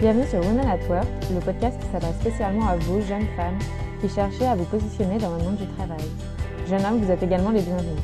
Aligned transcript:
Bienvenue 0.00 0.26
sur 0.26 0.40
Women 0.40 0.66
at 0.66 0.80
Work, 0.88 1.06
le 1.30 1.40
podcast 1.40 1.78
qui 1.78 1.86
s'adresse 1.92 2.16
spécialement 2.22 2.68
à 2.68 2.76
vous, 2.76 3.02
jeunes 3.02 3.26
femmes, 3.36 3.58
qui 4.00 4.08
cherchez 4.08 4.46
à 4.46 4.54
vous 4.54 4.64
positionner 4.64 5.18
dans 5.18 5.36
le 5.36 5.42
monde 5.44 5.56
du 5.56 5.66
travail. 5.76 6.00
Jeunes 6.66 6.82
hommes, 6.86 7.02
vous 7.02 7.10
êtes 7.10 7.22
également 7.22 7.50
les 7.50 7.60
bienvenus. 7.60 8.00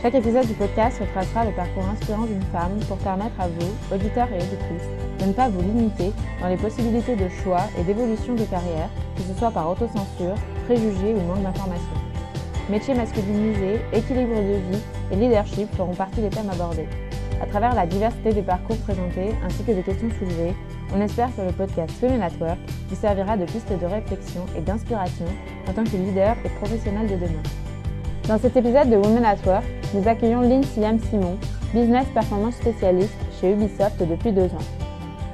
Chaque 0.00 0.14
épisode 0.14 0.46
du 0.46 0.52
podcast 0.52 1.00
retracera 1.00 1.44
le 1.44 1.50
parcours 1.50 1.82
inspirant 1.90 2.26
d'une 2.26 2.44
femme 2.52 2.78
pour 2.86 2.96
permettre 2.98 3.40
à 3.40 3.48
vous, 3.48 3.74
auditeurs 3.92 4.28
et 4.30 4.36
auditrices, 4.36 4.88
de 5.18 5.24
ne 5.24 5.32
pas 5.32 5.48
vous 5.48 5.62
limiter 5.62 6.12
dans 6.40 6.46
les 6.46 6.56
possibilités 6.56 7.16
de 7.16 7.28
choix 7.42 7.62
et 7.76 7.82
d'évolution 7.82 8.34
de 8.36 8.44
carrière, 8.44 8.88
que 9.16 9.22
ce 9.22 9.36
soit 9.36 9.50
par 9.50 9.68
autocensure, 9.68 10.36
préjugés 10.66 11.12
ou 11.12 11.20
manque 11.26 11.42
d'informations. 11.42 12.00
Métiers 12.70 12.94
masculinisés, 12.94 13.80
équilibre 13.92 14.36
de 14.36 14.70
vie 14.70 14.82
et 15.10 15.16
leadership 15.16 15.74
feront 15.74 15.94
partie 15.94 16.20
des 16.20 16.30
thèmes 16.30 16.50
abordés. 16.50 16.86
À 17.42 17.46
travers 17.46 17.74
la 17.74 17.84
diversité 17.84 18.32
des 18.32 18.42
parcours 18.42 18.78
présentés 18.78 19.34
ainsi 19.44 19.64
que 19.64 19.72
des 19.72 19.82
questions 19.82 20.08
soulevées, 20.20 20.54
on 20.94 21.00
espère 21.00 21.34
que 21.34 21.42
le 21.42 21.52
podcast 21.52 21.90
Female 22.00 22.20
Network 22.20 22.58
vous 22.88 22.96
servira 22.96 23.36
de 23.36 23.44
piste 23.44 23.70
de 23.70 23.86
réflexion 23.86 24.42
et 24.56 24.60
d'inspiration 24.60 25.26
en 25.68 25.72
tant 25.72 25.84
que 25.84 25.96
leader 25.96 26.36
et 26.44 26.48
professionnel 26.60 27.06
de 27.06 27.14
demain. 27.14 27.42
Dans 28.28 28.38
cet 28.38 28.56
épisode 28.56 28.90
de 28.90 28.96
Women 28.96 29.24
at 29.24 29.36
Work, 29.46 29.64
nous 29.94 30.06
accueillons 30.08 30.40
Lynn 30.40 30.62
Siam 30.64 30.98
Simon, 30.98 31.36
business 31.72 32.06
performance 32.14 32.56
spécialiste 32.56 33.14
chez 33.40 33.52
Ubisoft 33.52 34.02
depuis 34.02 34.32
deux 34.32 34.46
ans. 34.46 34.66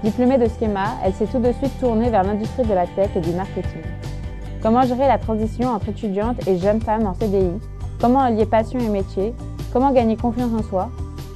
Diplômée 0.03 0.39
de 0.39 0.49
schéma, 0.59 0.97
elle 1.05 1.15
s'est 1.15 1.27
tout 1.27 1.39
de 1.39 1.53
suite 1.53 1.79
tournée 1.79 2.11
vers 2.11 2.25
l'industrie 2.25 2.65
de 2.65 2.75
la 2.75 2.87
tech 2.87 3.11
et 3.15 3.21
du 3.21 3.31
marketing. 3.31 3.83
Comment 4.63 4.83
gérer 4.83 5.09
la 5.09 5.19
transition 5.19 5.69
entre 5.69 5.89
étudiante 5.89 6.47
et 6.47 6.59
jeune 6.59 6.81
femme 6.81 7.07
en 7.07 7.15
CDI 7.15 7.53
Comment 8.01 8.21
allier 8.21 8.47
passion 8.47 8.81
et 8.81 8.89
métier? 8.89 9.35
Comment 9.73 9.93
gagner 9.93 10.17
confiance 10.17 10.51
en 10.59 10.63
soi? 10.63 10.91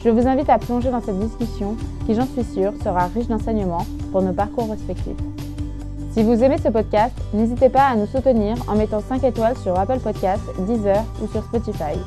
Je 0.06 0.10
vous 0.12 0.28
invite 0.28 0.48
à 0.48 0.60
plonger 0.60 0.92
dans 0.92 1.00
cette 1.00 1.18
discussion 1.18 1.76
qui, 2.06 2.14
j'en 2.14 2.26
suis 2.26 2.44
sûre, 2.44 2.72
sera 2.84 3.08
riche 3.08 3.26
d'enseignements 3.26 3.84
pour 4.12 4.22
nos 4.22 4.32
parcours 4.32 4.70
respectifs. 4.70 5.16
Si 6.12 6.22
vous 6.22 6.44
aimez 6.44 6.58
ce 6.58 6.68
podcast, 6.68 7.12
n'hésitez 7.34 7.68
pas 7.68 7.88
à 7.88 7.96
nous 7.96 8.06
soutenir 8.06 8.56
en 8.68 8.76
mettant 8.76 9.00
5 9.00 9.24
étoiles 9.24 9.56
sur 9.56 9.76
Apple 9.76 9.98
Podcasts, 9.98 10.44
Deezer 10.60 11.02
ou 11.20 11.26
sur 11.26 11.42
Spotify. 11.42 11.98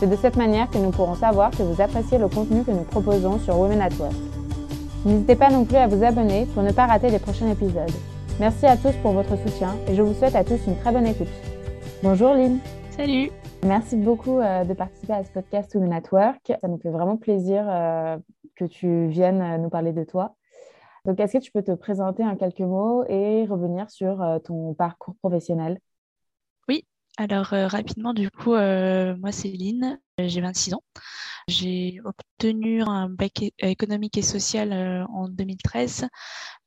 C'est 0.00 0.10
de 0.10 0.16
cette 0.16 0.36
manière 0.36 0.68
que 0.68 0.78
nous 0.78 0.90
pourrons 0.90 1.14
savoir 1.14 1.52
que 1.52 1.62
vous 1.62 1.80
appréciez 1.80 2.18
le 2.18 2.26
contenu 2.26 2.64
que 2.64 2.72
nous 2.72 2.82
proposons 2.82 3.38
sur 3.38 3.56
Women 3.60 3.80
at 3.80 3.96
Work. 4.00 4.12
N'hésitez 5.04 5.36
pas 5.36 5.50
non 5.50 5.64
plus 5.64 5.76
à 5.76 5.86
vous 5.86 6.02
abonner 6.02 6.46
pour 6.52 6.64
ne 6.64 6.72
pas 6.72 6.86
rater 6.86 7.10
les 7.10 7.20
prochains 7.20 7.48
épisodes. 7.48 7.92
Merci 8.40 8.66
à 8.66 8.76
tous 8.76 8.92
pour 9.02 9.12
votre 9.12 9.36
soutien 9.38 9.76
et 9.86 9.94
je 9.94 10.02
vous 10.02 10.14
souhaite 10.14 10.34
à 10.34 10.42
tous 10.42 10.58
une 10.66 10.76
très 10.78 10.90
bonne 10.90 11.06
écoute. 11.06 11.28
Bonjour 12.02 12.34
Lynn. 12.34 12.58
Salut. 12.96 13.30
Merci 13.66 13.96
beaucoup 13.96 14.38
euh, 14.38 14.62
de 14.62 14.74
participer 14.74 15.14
à 15.14 15.24
ce 15.24 15.30
podcast 15.32 15.74
Women 15.74 15.90
Network. 15.90 16.52
Ça 16.60 16.68
nous 16.68 16.78
fait 16.78 16.90
vraiment 16.90 17.16
plaisir 17.16 17.64
euh, 17.68 18.16
que 18.54 18.64
tu 18.64 19.08
viennes 19.08 19.42
euh, 19.42 19.58
nous 19.58 19.70
parler 19.70 19.92
de 19.92 20.04
toi. 20.04 20.36
Donc, 21.04 21.18
est-ce 21.18 21.38
que 21.38 21.42
tu 21.42 21.50
peux 21.50 21.64
te 21.64 21.72
présenter 21.72 22.24
en 22.24 22.36
quelques 22.36 22.60
mots 22.60 23.04
et 23.08 23.44
revenir 23.44 23.90
sur 23.90 24.24
ton 24.44 24.72
parcours 24.74 25.16
professionnel? 25.16 25.80
Oui, 26.68 26.84
alors 27.16 27.46
rapidement, 27.46 28.12
du 28.12 28.28
coup, 28.30 28.50
moi 28.50 29.30
c'est 29.30 29.48
Lynn, 29.48 30.00
j'ai 30.18 30.40
26 30.40 30.74
ans. 30.74 30.82
J'ai 31.46 32.00
obtenu 32.04 32.82
un 32.82 33.08
bac 33.08 33.44
économique 33.60 34.18
et 34.18 34.22
social 34.22 35.06
en 35.12 35.28
2013, 35.28 36.08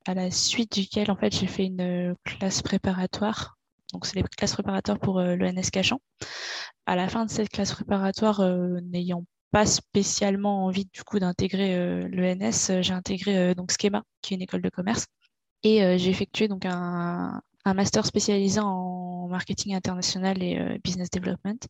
à 0.07 0.13
la 0.13 0.31
suite 0.31 0.71
duquel 0.79 1.11
en 1.11 1.17
fait 1.17 1.35
j'ai 1.35 1.47
fait 1.47 1.65
une 1.65 2.15
classe 2.23 2.61
préparatoire 2.61 3.58
donc 3.93 4.05
c'est 4.05 4.15
les 4.15 4.23
classes 4.23 4.53
préparatoires 4.53 4.99
pour 4.99 5.19
euh, 5.19 5.35
l'ENS 5.35 5.69
Cachan. 5.71 5.99
À 6.85 6.95
la 6.95 7.07
fin 7.07 7.25
de 7.25 7.29
cette 7.29 7.49
classe 7.49 7.73
préparatoire, 7.73 8.39
euh, 8.41 8.79
n'ayant 8.81 9.25
pas 9.51 9.65
spécialement 9.65 10.65
envie 10.65 10.85
du 10.85 11.03
coup 11.03 11.19
d'intégrer 11.19 11.75
euh, 11.75 12.07
l'ENS, 12.09 12.81
j'ai 12.81 12.93
intégré 12.93 13.55
donc 13.55 13.71
Schema, 13.71 14.03
qui 14.21 14.33
est 14.33 14.37
une 14.37 14.43
école 14.43 14.61
de 14.61 14.69
commerce, 14.69 15.07
et 15.63 15.97
j'ai 15.97 16.09
effectué 16.09 16.47
donc 16.47 16.65
un, 16.65 17.41
master 17.65 18.05
spécialisé 18.05 18.59
en 18.59 19.27
marketing 19.27 19.75
international 19.75 20.41
et 20.41 20.79
business 20.83 21.09
development. 21.11 21.67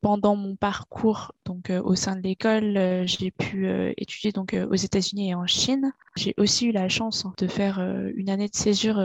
Pendant 0.00 0.34
mon 0.36 0.56
parcours 0.56 1.32
donc 1.44 1.70
au 1.70 1.94
sein 1.94 2.16
de 2.16 2.22
l'école, 2.22 3.06
j'ai 3.06 3.30
pu 3.30 3.68
étudier 3.96 4.32
donc 4.32 4.56
aux 4.70 4.74
États-Unis 4.74 5.30
et 5.30 5.34
en 5.34 5.46
Chine. 5.46 5.92
J'ai 6.16 6.34
aussi 6.36 6.66
eu 6.66 6.72
la 6.72 6.88
chance 6.88 7.26
de 7.38 7.46
faire 7.46 7.78
une 8.14 8.30
année 8.30 8.48
de 8.48 8.56
césure 8.56 8.98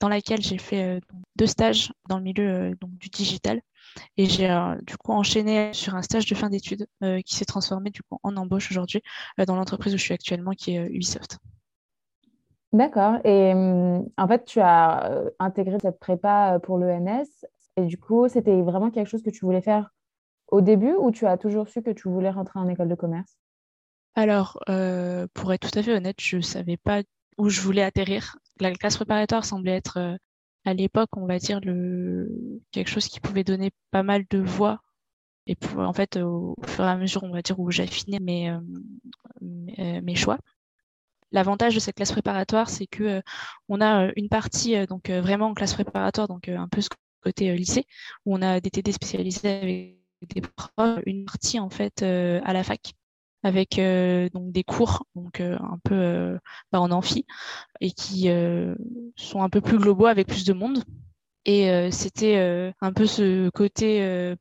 dans 0.00 0.08
laquelle 0.08 0.40
j'ai 0.40 0.58
fait 0.58 0.84
euh, 0.84 1.00
deux 1.36 1.46
stages 1.46 1.92
dans 2.08 2.18
le 2.18 2.24
milieu 2.24 2.48
euh, 2.48 2.74
donc, 2.80 2.90
du 2.98 3.08
digital. 3.08 3.60
Et 4.16 4.26
j'ai 4.26 4.50
euh, 4.50 4.76
du 4.82 4.96
coup 4.96 5.12
enchaîné 5.12 5.72
sur 5.72 5.94
un 5.94 6.02
stage 6.02 6.26
de 6.26 6.34
fin 6.34 6.48
d'études 6.48 6.86
qui 7.24 7.34
s'est 7.34 7.44
transformé 7.44 7.90
du 7.90 8.02
coup 8.02 8.18
en 8.22 8.36
embauche 8.36 8.70
aujourd'hui 8.70 9.02
dans 9.44 9.56
l'entreprise 9.56 9.94
où 9.94 9.98
je 9.98 10.02
suis 10.02 10.14
actuellement, 10.14 10.52
qui 10.52 10.76
est 10.76 10.86
Ubisoft. 10.86 11.38
D'accord. 12.72 13.16
Et 13.24 13.52
en 13.54 14.28
fait, 14.28 14.44
tu 14.44 14.60
as 14.60 15.24
intégré 15.40 15.78
cette 15.80 15.98
prépa 15.98 16.60
pour 16.62 16.78
l'ENS. 16.78 17.26
Et 17.76 17.86
du 17.86 17.98
coup, 17.98 18.28
c'était 18.28 18.60
vraiment 18.60 18.90
quelque 18.90 19.08
chose 19.08 19.22
que 19.22 19.30
tu 19.30 19.44
voulais 19.44 19.62
faire 19.62 19.90
au 20.48 20.60
début 20.60 20.92
ou 20.92 21.10
tu 21.10 21.26
as 21.26 21.38
toujours 21.38 21.68
su 21.68 21.82
que 21.82 21.90
tu 21.90 22.08
voulais 22.08 22.30
rentrer 22.30 22.60
en 22.60 22.68
école 22.68 22.88
de 22.88 22.94
commerce? 22.94 23.36
Alors, 24.14 24.60
pour 25.34 25.52
être 25.52 25.72
tout 25.72 25.78
à 25.78 25.82
fait 25.82 25.94
honnête, 25.94 26.20
je 26.20 26.36
ne 26.36 26.42
savais 26.42 26.76
pas 26.76 27.02
où 27.38 27.48
je 27.48 27.60
voulais 27.62 27.82
atterrir. 27.82 28.36
La 28.60 28.72
classe 28.72 28.96
préparatoire 28.96 29.44
semblait 29.44 29.76
être 29.76 29.98
euh, 29.98 30.16
à 30.64 30.74
l'époque, 30.74 31.10
on 31.16 31.26
va 31.26 31.38
dire, 31.38 31.60
le... 31.62 32.60
quelque 32.72 32.88
chose 32.88 33.08
qui 33.08 33.20
pouvait 33.20 33.44
donner 33.44 33.70
pas 33.90 34.02
mal 34.02 34.24
de 34.30 34.38
voix. 34.38 34.82
Et 35.46 35.56
en 35.76 35.92
fait, 35.92 36.16
au, 36.18 36.54
fur 36.66 36.84
et 36.84 36.88
à 36.88 36.96
mesure, 36.96 37.22
on 37.24 37.32
va 37.32 37.42
dire, 37.42 37.58
où 37.58 37.70
j'affinais 37.70 38.20
mes, 38.20 38.50
euh, 38.50 38.60
euh, 39.78 40.14
choix. 40.14 40.38
L'avantage 41.32 41.74
de 41.74 41.80
cette 41.80 41.96
classe 41.96 42.12
préparatoire, 42.12 42.70
c'est 42.70 42.86
que 42.86 43.22
on 43.68 43.80
a 43.80 44.10
une 44.16 44.28
partie 44.28 44.86
donc 44.86 45.10
vraiment 45.10 45.48
en 45.48 45.54
classe 45.54 45.74
préparatoire, 45.74 46.26
donc 46.26 46.48
un 46.48 46.68
peu 46.68 46.80
ce 46.80 46.88
côté 47.22 47.54
lycée, 47.54 47.84
où 48.24 48.34
on 48.36 48.42
a 48.42 48.60
des 48.60 48.70
TD 48.70 48.92
spécialisés 48.92 49.48
avec 50.22 50.34
des 50.34 50.40
profs, 50.40 51.00
une 51.04 51.26
partie 51.26 51.60
en 51.60 51.68
fait 51.68 52.02
à 52.02 52.52
la 52.52 52.64
fac 52.64 52.94
avec 53.42 53.78
euh, 53.78 54.28
donc 54.30 54.52
des 54.52 54.64
cours 54.64 55.04
donc 55.14 55.40
euh, 55.40 55.56
un 55.60 55.78
peu 55.84 55.94
euh, 55.94 56.38
bah, 56.72 56.80
en 56.80 56.90
amphi 56.90 57.24
et 57.80 57.92
qui 57.92 58.28
sont 59.16 59.42
un 59.42 59.48
peu 59.48 59.60
plus 59.60 59.78
globaux 59.78 60.06
avec 60.06 60.26
plus 60.26 60.44
de 60.44 60.52
monde. 60.52 60.84
Et 61.44 61.90
c'était 61.92 62.36
un 62.82 62.92
peu 62.92 63.06
ce 63.06 63.48
côté 63.50 64.36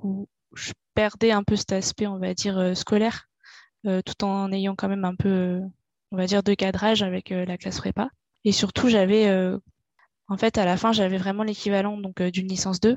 où 0.00 0.28
je 0.54 0.72
perdais 0.94 1.32
un 1.32 1.42
peu 1.42 1.56
cet 1.56 1.72
aspect 1.72 2.06
on 2.06 2.18
va 2.18 2.34
dire 2.34 2.76
scolaire 2.76 3.28
tout 3.84 4.24
en 4.24 4.52
ayant 4.52 4.76
quand 4.76 4.88
même 4.88 5.04
un 5.04 5.16
peu 5.16 5.60
on 6.12 6.16
va 6.16 6.26
dire 6.26 6.44
de 6.44 6.54
cadrage 6.54 7.02
avec 7.02 7.30
la 7.30 7.56
classe 7.56 7.78
prépa. 7.78 8.10
Et 8.44 8.52
surtout 8.52 8.88
j'avais 8.88 9.28
en 10.28 10.36
fait 10.36 10.56
à 10.56 10.64
la 10.64 10.76
fin 10.76 10.92
j'avais 10.92 11.18
vraiment 11.18 11.42
l'équivalent 11.42 11.96
donc 11.96 12.22
d'une 12.22 12.46
licence 12.46 12.78
2 12.78 12.96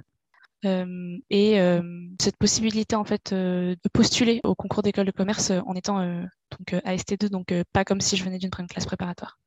euh, 0.66 1.18
et 1.30 1.60
euh, 1.60 1.82
cette 2.20 2.38
possibilité 2.38 2.96
en 2.96 3.04
fait 3.04 3.34
euh, 3.34 3.76
de 3.84 3.90
postuler 3.92 4.42
au 4.44 4.56
concours 4.56 4.82
d'école 4.84 5.06
de 5.06 5.12
commerce 5.12 5.52
en 5.52 5.74
étant 5.74 6.00
donc 6.00 6.74
AST2, 6.86 7.30
donc 7.30 7.54
pas 7.74 7.86
comme 7.86 8.02
si 8.02 8.18
je 8.18 8.24
venais 8.24 8.38
d'une 8.38 8.50
classe 8.50 8.86
préparatoire. 8.86 9.40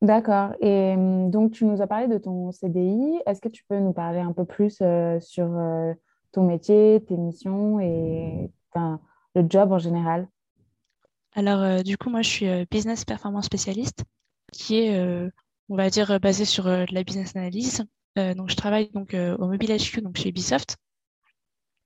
D'accord. 0.00 0.52
Et 0.60 0.94
donc, 0.96 1.52
tu 1.52 1.64
nous 1.64 1.82
as 1.82 1.88
parlé 1.88 2.06
de 2.06 2.18
ton 2.18 2.52
CDI. 2.52 3.20
Est-ce 3.26 3.40
que 3.40 3.48
tu 3.48 3.64
peux 3.68 3.80
nous 3.80 3.92
parler 3.92 4.20
un 4.20 4.32
peu 4.32 4.44
plus 4.44 4.80
sur 5.20 5.48
ton 6.30 6.46
métier, 6.46 7.04
tes 7.08 7.16
missions 7.16 7.80
et 7.80 8.48
le 8.76 9.44
job 9.48 9.72
en 9.72 9.78
général? 9.78 10.28
Alors, 11.34 11.82
du 11.82 11.98
coup, 11.98 12.10
moi, 12.10 12.22
je 12.22 12.28
suis 12.28 12.66
business 12.70 13.04
performance 13.04 13.46
spécialiste, 13.46 14.04
qui 14.52 14.78
est, 14.78 15.30
on 15.68 15.76
va 15.76 15.90
dire, 15.90 16.20
basé 16.20 16.44
sur 16.44 16.68
la 16.68 17.02
business 17.02 17.34
analyse. 17.34 17.84
Euh, 18.18 18.34
donc, 18.34 18.50
je 18.50 18.56
travaille 18.56 18.90
donc 18.90 19.14
euh, 19.14 19.36
au 19.36 19.46
Mobile 19.46 19.76
HQ, 19.76 20.00
donc 20.02 20.16
chez 20.16 20.28
Ubisoft. 20.30 20.76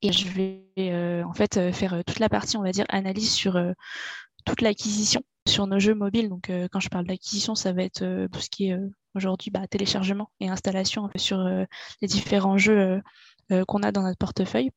Et 0.00 0.12
je 0.12 0.26
vais 0.28 0.64
euh, 0.78 1.22
en 1.22 1.32
fait 1.32 1.70
faire 1.70 2.02
toute 2.04 2.18
la 2.18 2.28
partie, 2.28 2.56
on 2.56 2.62
va 2.62 2.72
dire, 2.72 2.86
analyse 2.88 3.32
sur 3.32 3.62
toute 4.44 4.60
l'acquisition 4.60 5.22
sur 5.46 5.66
nos 5.68 5.78
jeux 5.78 5.94
mobiles. 5.94 6.28
Donc, 6.28 6.50
quand 6.72 6.80
je 6.80 6.88
parle 6.88 7.06
d'acquisition, 7.06 7.54
ça 7.54 7.72
va 7.72 7.84
être 7.84 8.26
tout 8.32 8.40
ce 8.40 8.50
qui 8.50 8.70
est 8.70 8.78
aujourd'hui 9.14 9.52
bah, 9.52 9.66
téléchargement 9.68 10.30
et 10.40 10.48
installation 10.48 11.08
sur 11.14 11.38
les 11.38 12.08
différents 12.08 12.58
jeux 12.58 13.00
qu'on 13.68 13.84
a 13.84 13.92
dans 13.92 14.02
notre 14.02 14.18
portefeuille. 14.18 14.70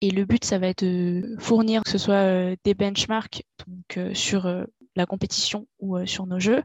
Et 0.00 0.10
le 0.10 0.24
but, 0.24 0.42
ça 0.42 0.58
va 0.58 0.68
être 0.68 0.84
de 0.84 1.36
fournir 1.38 1.82
que 1.82 1.90
ce 1.90 1.98
soit 1.98 2.56
des 2.64 2.72
benchmarks 2.72 3.44
sur 4.14 4.64
la 4.96 5.04
compétition 5.04 5.66
ou 5.80 6.02
sur 6.06 6.24
nos 6.24 6.40
jeux, 6.40 6.62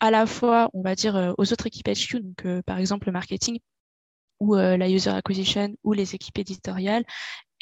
à 0.00 0.10
la 0.10 0.26
fois, 0.26 0.70
on 0.72 0.82
va 0.82 0.94
dire, 0.94 1.16
euh, 1.16 1.32
aux 1.38 1.52
autres 1.52 1.66
équipes 1.66 1.88
HQ, 1.88 2.20
donc 2.20 2.46
euh, 2.46 2.62
par 2.62 2.78
exemple 2.78 3.06
le 3.06 3.12
marketing 3.12 3.58
ou 4.40 4.56
euh, 4.56 4.76
la 4.78 4.88
user 4.88 5.10
acquisition 5.10 5.74
ou 5.84 5.92
les 5.92 6.14
équipes 6.14 6.38
éditoriales, 6.38 7.04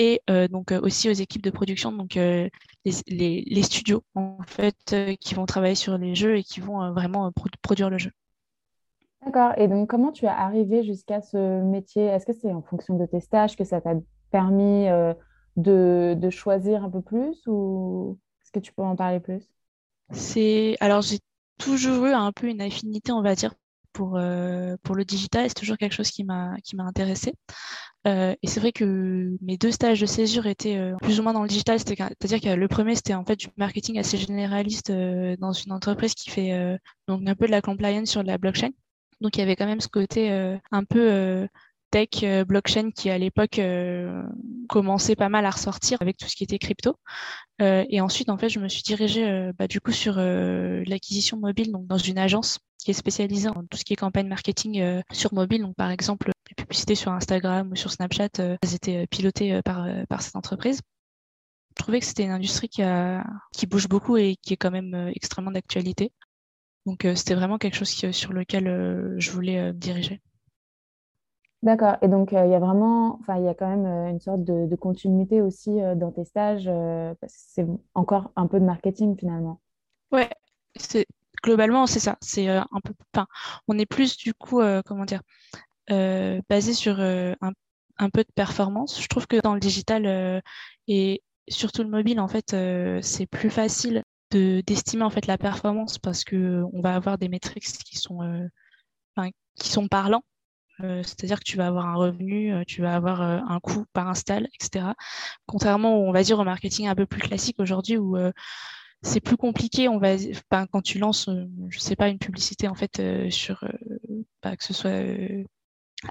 et 0.00 0.22
donc 0.52 0.70
aussi 0.70 1.10
aux 1.10 1.12
équipes 1.12 1.42
de 1.42 1.50
production, 1.50 1.90
donc 1.90 2.14
les, 2.14 2.50
les, 2.84 3.62
studios 3.64 4.04
en 4.14 4.38
fait 4.46 4.94
qui 5.20 5.34
vont 5.34 5.44
travailler 5.44 5.74
sur 5.74 5.98
les 5.98 6.14
jeux 6.14 6.36
et 6.36 6.44
qui 6.44 6.60
vont 6.60 6.92
vraiment 6.92 7.32
produire 7.62 7.90
le 7.90 7.98
jeu. 7.98 8.12
D'accord. 9.24 9.54
Et 9.56 9.66
donc, 9.66 9.90
comment 9.90 10.12
tu 10.12 10.26
es 10.26 10.28
arrivé 10.28 10.84
jusqu'à 10.84 11.20
ce 11.20 11.64
métier? 11.64 12.04
Est-ce 12.04 12.26
que 12.26 12.32
c'est 12.32 12.52
en 12.52 12.62
fonction 12.62 12.96
de 12.96 13.06
tes 13.06 13.18
stages 13.18 13.56
que 13.56 13.64
ça 13.64 13.80
t'a 13.80 13.94
permis 14.30 14.86
de, 15.56 16.14
de, 16.16 16.30
choisir 16.30 16.84
un 16.84 16.90
peu 16.90 17.02
plus 17.02 17.44
ou 17.48 18.20
est-ce 18.40 18.52
que 18.52 18.60
tu 18.60 18.72
peux 18.72 18.82
en 18.82 18.94
parler 18.94 19.18
plus? 19.18 19.50
C'est 20.12 20.76
alors 20.78 21.02
j'ai 21.02 21.18
toujours 21.58 22.06
eu 22.06 22.12
un 22.12 22.32
peu 22.32 22.46
une 22.48 22.60
affinité, 22.60 23.12
on 23.12 23.22
va 23.22 23.34
dire, 23.34 23.52
pour, 23.92 24.16
euh, 24.16 24.76
pour 24.82 24.94
le 24.94 25.04
digital. 25.04 25.48
C'est 25.48 25.54
toujours 25.54 25.76
quelque 25.76 25.94
chose 25.94 26.10
qui 26.10 26.24
m'a 26.24 26.54
intéressé. 26.78 27.34
Euh, 28.06 28.34
et 28.42 28.46
c'est 28.46 28.60
vrai 28.60 28.72
que 28.72 29.36
mes 29.42 29.56
deux 29.58 29.72
stages 29.72 30.00
de 30.00 30.06
césure 30.06 30.46
étaient 30.46 30.76
euh, 30.76 30.94
plus 31.02 31.18
ou 31.18 31.22
moins 31.22 31.32
dans 31.32 31.42
le 31.42 31.48
digital. 31.48 31.78
C'est-à-dire 31.80 32.40
que 32.40 32.56
le 32.56 32.68
premier, 32.68 32.94
c'était 32.94 33.14
en 33.14 33.24
fait 33.24 33.36
du 33.36 33.48
marketing 33.56 33.98
assez 33.98 34.16
généraliste 34.16 34.92
dans 34.92 35.52
une 35.52 35.72
entreprise 35.72 36.14
qui 36.14 36.30
fait 36.30 36.78
donc 37.08 37.26
un 37.26 37.34
peu 37.34 37.46
de 37.46 37.50
la 37.50 37.60
compliance 37.60 38.08
sur 38.08 38.22
la 38.22 38.38
blockchain. 38.38 38.70
Donc 39.20 39.36
il 39.36 39.40
y 39.40 39.42
avait 39.42 39.56
quand 39.56 39.66
même 39.66 39.80
ce 39.80 39.88
côté 39.88 40.30
un 40.70 40.84
peu 40.84 41.48
tech, 41.90 42.24
blockchain 42.46 42.90
qui 42.90 43.10
à 43.10 43.18
l'époque 43.18 43.60
commençait 44.68 45.16
pas 45.16 45.28
mal 45.28 45.46
à 45.46 45.50
ressortir 45.50 45.98
avec 46.00 46.16
tout 46.16 46.28
ce 46.28 46.36
qui 46.36 46.44
était 46.44 46.58
crypto. 46.58 46.96
et 47.60 48.00
ensuite, 48.00 48.30
en 48.30 48.38
fait, 48.38 48.48
je 48.48 48.60
me 48.60 48.68
suis 48.68 48.82
dirigée 48.82 49.50
bah, 49.58 49.66
du 49.66 49.80
coup 49.80 49.92
sur 49.92 50.16
l'acquisition 50.16 51.38
mobile, 51.38 51.72
donc 51.72 51.86
dans 51.86 51.98
une 51.98 52.18
agence 52.18 52.58
qui 52.78 52.90
est 52.90 52.94
spécialisée 52.94 53.48
en 53.48 53.64
tout 53.64 53.76
ce 53.76 53.84
qui 53.84 53.92
est 53.94 53.96
campagne 53.96 54.28
marketing 54.28 55.02
sur 55.12 55.32
mobile. 55.34 55.62
Donc 55.62 55.76
par 55.76 55.90
exemple, 55.90 56.30
les 56.48 56.54
publicités 56.54 56.94
sur 56.94 57.12
Instagram 57.12 57.70
ou 57.72 57.76
sur 57.76 57.90
Snapchat, 57.90 58.28
elles 58.38 58.74
étaient 58.74 59.06
pilotées 59.06 59.60
par, 59.64 59.86
par 60.08 60.22
cette 60.22 60.36
entreprise. 60.36 60.80
Je 61.70 61.82
trouvais 61.82 62.00
que 62.00 62.06
c'était 62.06 62.24
une 62.24 62.32
industrie 62.32 62.68
qui, 62.68 62.82
a, 62.82 63.24
qui 63.52 63.66
bouge 63.66 63.88
beaucoup 63.88 64.16
et 64.16 64.36
qui 64.42 64.54
est 64.54 64.56
quand 64.56 64.70
même 64.70 65.10
extrêmement 65.14 65.52
d'actualité. 65.52 66.12
Donc 66.86 67.06
c'était 67.14 67.34
vraiment 67.34 67.58
quelque 67.58 67.76
chose 67.76 67.88
sur 67.88 68.32
lequel 68.32 69.16
je 69.18 69.30
voulais 69.30 69.72
me 69.72 69.78
diriger. 69.78 70.20
D'accord. 71.62 71.96
Et 72.02 72.08
donc, 72.08 72.30
il 72.32 72.36
y 72.36 72.54
a 72.54 72.58
vraiment, 72.58 73.18
enfin, 73.20 73.36
il 73.38 73.44
y 73.44 73.48
a 73.48 73.54
quand 73.54 73.68
même 73.68 73.86
une 73.86 74.20
sorte 74.20 74.44
de, 74.44 74.74
continuité 74.76 75.42
aussi 75.42 75.80
dans 75.96 76.12
tes 76.12 76.24
stages, 76.24 76.66
parce 77.20 77.32
que 77.32 77.40
c'est 77.48 77.66
encore 77.94 78.30
un 78.36 78.46
peu 78.46 78.60
de 78.60 78.64
marketing 78.64 79.16
finalement. 79.18 79.60
Ouais, 80.12 80.30
c'est 80.76 81.06
globalement 81.42 81.86
c'est 81.86 81.98
ça. 81.98 82.16
C'est 82.20 82.48
un 82.48 82.80
peu, 82.84 82.94
enfin, 83.12 83.26
on 83.66 83.76
est 83.76 83.86
plus 83.86 84.16
du 84.16 84.34
coup, 84.34 84.60
comment 84.86 85.04
dire, 85.04 85.22
basé 85.88 86.74
sur 86.74 87.00
un, 87.00 87.52
un, 87.98 88.10
peu 88.10 88.22
de 88.22 88.32
performance. 88.34 89.02
Je 89.02 89.08
trouve 89.08 89.26
que 89.26 89.40
dans 89.40 89.54
le 89.54 89.60
digital 89.60 90.42
et 90.86 91.22
surtout 91.48 91.82
le 91.82 91.90
mobile, 91.90 92.20
en 92.20 92.28
fait, 92.28 92.56
c'est 93.02 93.26
plus 93.26 93.50
facile 93.50 94.04
de 94.30 94.62
d'estimer 94.66 95.04
en 95.04 95.10
fait 95.10 95.26
la 95.26 95.38
performance 95.38 95.98
parce 95.98 96.22
que 96.22 96.62
on 96.72 96.82
va 96.82 96.94
avoir 96.94 97.18
des 97.18 97.28
métriques 97.28 97.64
qui 97.64 97.96
sont, 97.96 98.48
qui 99.56 99.70
sont 99.70 99.88
parlants 99.88 100.22
euh, 100.82 101.02
c'est-à-dire 101.02 101.40
que 101.40 101.44
tu 101.44 101.56
vas 101.56 101.66
avoir 101.66 101.86
un 101.86 101.94
revenu, 101.94 102.52
euh, 102.52 102.62
tu 102.66 102.82
vas 102.82 102.94
avoir 102.94 103.22
euh, 103.22 103.40
un 103.48 103.58
coût 103.60 103.84
par 103.92 104.08
install, 104.08 104.48
etc. 104.54 104.86
Contrairement, 105.46 106.00
on 106.00 106.12
va 106.12 106.22
dire, 106.22 106.38
au 106.38 106.44
marketing 106.44 106.86
un 106.86 106.94
peu 106.94 107.06
plus 107.06 107.20
classique 107.20 107.58
aujourd'hui 107.58 107.96
où 107.96 108.16
c'est 109.02 109.20
plus 109.20 109.36
compliqué. 109.36 109.88
On 109.88 109.98
va, 109.98 110.16
quand 110.70 110.82
tu 110.82 110.98
lances, 110.98 111.28
je 111.68 111.78
sais 111.78 111.96
pas, 111.96 112.08
une 112.08 112.18
publicité 112.18 112.68
en 112.68 112.74
fait 112.74 113.00
sur, 113.30 113.64
bah, 114.42 114.56
que 114.56 114.64
ce 114.64 114.74
soit 114.74 114.90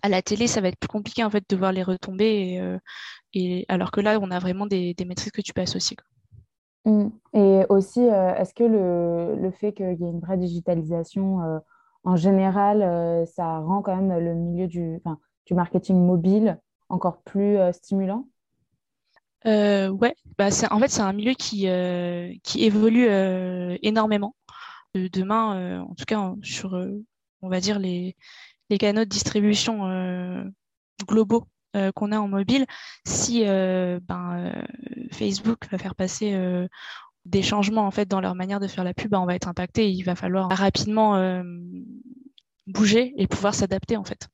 à 0.04 0.10
la 0.10 0.22
télé, 0.22 0.48
ça 0.48 0.62
va 0.62 0.68
être 0.68 0.80
plus 0.80 0.90
compliqué 0.90 1.24
en 1.24 1.30
fait 1.30 1.44
de 1.50 1.56
voir 1.56 1.72
les 1.72 1.84
retombées. 1.84 2.78
Et, 3.34 3.66
alors 3.70 3.92
que 3.92 4.02
là, 4.02 4.20
on 4.22 4.32
a 4.32 4.40
vraiment 4.40 4.68
des, 4.68 4.94
des 4.94 5.06
métriques 5.06 5.34
que 5.34 5.42
tu 5.42 5.54
peux 5.54 5.62
associer. 5.62 5.98
Mmh. 6.86 7.10
Et 7.34 7.64
aussi, 7.70 8.02
est-ce 8.02 8.54
que 8.54 8.64
le, 8.64 9.42
le 9.42 9.52
fait 9.52 9.74
qu'il 9.74 9.86
y 9.86 9.90
ait 9.90 10.10
une 10.10 10.22
vraie 10.22 10.38
digitalisation 10.38 11.62
en 12.04 12.16
général, 12.16 12.82
euh, 12.82 13.26
ça 13.26 13.60
rend 13.60 13.82
quand 13.82 13.96
même 13.96 14.18
le 14.20 14.34
milieu 14.34 14.68
du, 14.68 15.02
marketing 15.52 15.98
mobile 15.98 16.60
encore 16.90 17.22
plus 17.22 17.58
euh, 17.58 17.72
stimulant 17.72 18.28
euh, 19.46 19.90
ouais, 19.90 20.16
bah 20.38 20.48
en 20.72 20.80
fait 20.80 20.90
c'est 20.90 21.02
un 21.02 21.14
milieu 21.14 21.34
qui, 21.34 21.68
qui 22.44 22.66
évolue 22.66 23.08
énormément. 23.82 24.36
demain, 24.94 25.82
en 25.82 25.94
tout 25.94 26.06
cas 26.06 26.34
sur, 26.42 26.74
on 27.42 27.48
va 27.48 27.62
dire 27.62 27.80
les, 27.80 28.18
les 28.70 28.78
canaux 28.78 29.06
de 29.06 29.10
distribution 29.10 30.52
globaux 31.08 31.46
qu'on 31.96 32.12
a 32.12 32.20
en 32.20 32.28
mobile, 32.28 32.66
si 33.06 33.46
ben, 33.46 34.66
Facebook 35.12 35.70
va 35.72 35.78
faire 35.78 35.96
passer 35.96 36.36
des 37.28 37.42
changements 37.42 37.86
en 37.86 37.92
fait 37.92 38.08
dans 38.08 38.22
leur 38.22 38.36
manière 38.36 38.60
de 38.60 38.68
faire 38.68 38.84
la 38.84 38.94
pub, 38.94 39.12
bah, 39.12 39.22
on 39.22 39.26
va 39.26 39.36
être 39.36 39.48
impacté. 39.48 39.92
il 39.92 40.04
va 40.04 40.16
falloir 40.16 40.50
rapidement 40.50 41.16
euh, 41.16 41.44
bouger 42.68 43.14
et 43.18 43.28
pouvoir 43.28 43.54
s'adapter 43.54 43.98
en 43.98 44.04
fait. 44.04 44.28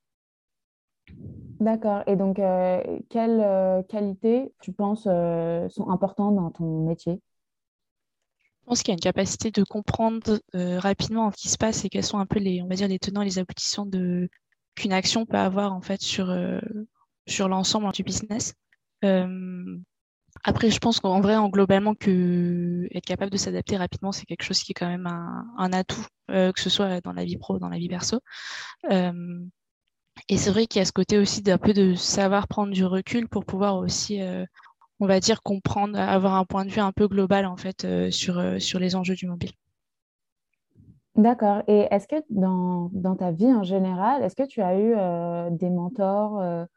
D'accord. 1.59 2.03
Et 2.07 2.15
donc, 2.15 2.39
euh, 2.39 2.81
quelles 3.09 3.41
euh, 3.41 3.83
qualités 3.83 4.53
tu 4.59 4.73
penses 4.73 5.03
sont 5.03 5.89
importantes 5.89 6.35
dans 6.35 6.51
ton 6.51 6.85
métier? 6.85 7.19
Je 8.61 8.67
pense 8.67 8.81
qu'il 8.81 8.89
y 8.89 8.93
a 8.93 8.95
une 8.95 8.99
capacité 8.99 9.51
de 9.51 9.63
comprendre 9.63 10.39
rapidement 10.53 11.31
ce 11.31 11.37
qui 11.37 11.49
se 11.49 11.57
passe 11.57 11.83
et 11.83 11.89
quels 11.89 12.03
sont 12.03 12.19
un 12.19 12.25
peu 12.25 12.39
les, 12.39 12.61
on 12.61 12.67
va 12.67 12.75
dire, 12.75 12.87
les 12.87 12.99
tenants 12.99 13.21
et 13.21 13.25
les 13.25 13.39
aboutissants 13.39 13.85
de 13.85 14.29
qu'une 14.75 14.93
action 14.93 15.25
peut 15.25 15.37
avoir 15.37 15.73
en 15.73 15.81
fait 15.81 16.01
sur 16.01 16.33
sur 17.27 17.49
l'ensemble 17.49 17.91
du 17.91 18.03
business. 18.03 18.53
Après, 20.45 20.69
je 20.69 20.79
pense 20.79 20.99
qu'en 20.99 21.21
vrai, 21.21 21.37
en 21.37 21.47
globalement, 21.47 21.95
que 21.95 22.87
être 22.93 23.05
capable 23.05 23.31
de 23.31 23.37
s'adapter 23.37 23.77
rapidement, 23.77 24.11
c'est 24.11 24.25
quelque 24.25 24.43
chose 24.43 24.61
qui 24.61 24.73
est 24.73 24.75
quand 24.75 24.89
même 24.89 25.07
un, 25.07 25.71
atout, 25.71 26.05
euh, 26.31 26.51
que 26.51 26.59
ce 26.59 26.69
soit 26.69 26.99
dans 27.01 27.13
la 27.13 27.23
vie 27.23 27.37
pro, 27.37 27.59
dans 27.59 27.69
la 27.69 27.77
vie 27.77 27.87
perso. 27.87 28.19
Euh, 28.91 29.39
et 30.27 30.37
c'est 30.37 30.51
vrai 30.51 30.67
qu'il 30.67 30.79
y 30.79 30.81
a 30.81 30.85
ce 30.85 30.91
côté 30.91 31.17
aussi 31.17 31.41
d'un 31.41 31.57
peu 31.57 31.73
de 31.73 31.95
savoir 31.95 32.47
prendre 32.49 32.73
du 32.73 32.83
recul 32.83 33.29
pour 33.29 33.45
pouvoir 33.45 33.77
aussi, 33.77 34.21
euh, 34.21 34.45
on 34.99 35.07
va 35.07 35.21
dire, 35.21 35.41
comprendre, 35.43 35.97
avoir 35.97 36.35
un 36.35 36.43
point 36.43 36.65
de 36.65 36.71
vue 36.71 36.81
un 36.81 36.91
peu 36.91 37.07
global 37.07 37.45
en 37.45 37.57
fait 37.57 38.11
sur, 38.11 38.61
sur 38.61 38.79
les 38.79 38.95
enjeux 38.95 39.15
du 39.15 39.27
mobile. 39.27 39.51
D'accord. 41.15 41.61
Et 41.67 41.87
est-ce 41.89 42.07
que 42.07 42.21
dans, 42.29 42.89
dans, 42.91 43.15
ta 43.15 43.31
vie 43.31 43.53
en 43.53 43.63
général, 43.63 44.23
est-ce 44.23 44.35
que 44.35 44.47
tu 44.47 44.61
as 44.61 44.77
eu 44.77 44.93
des 45.51 45.69
mentors 45.69 46.67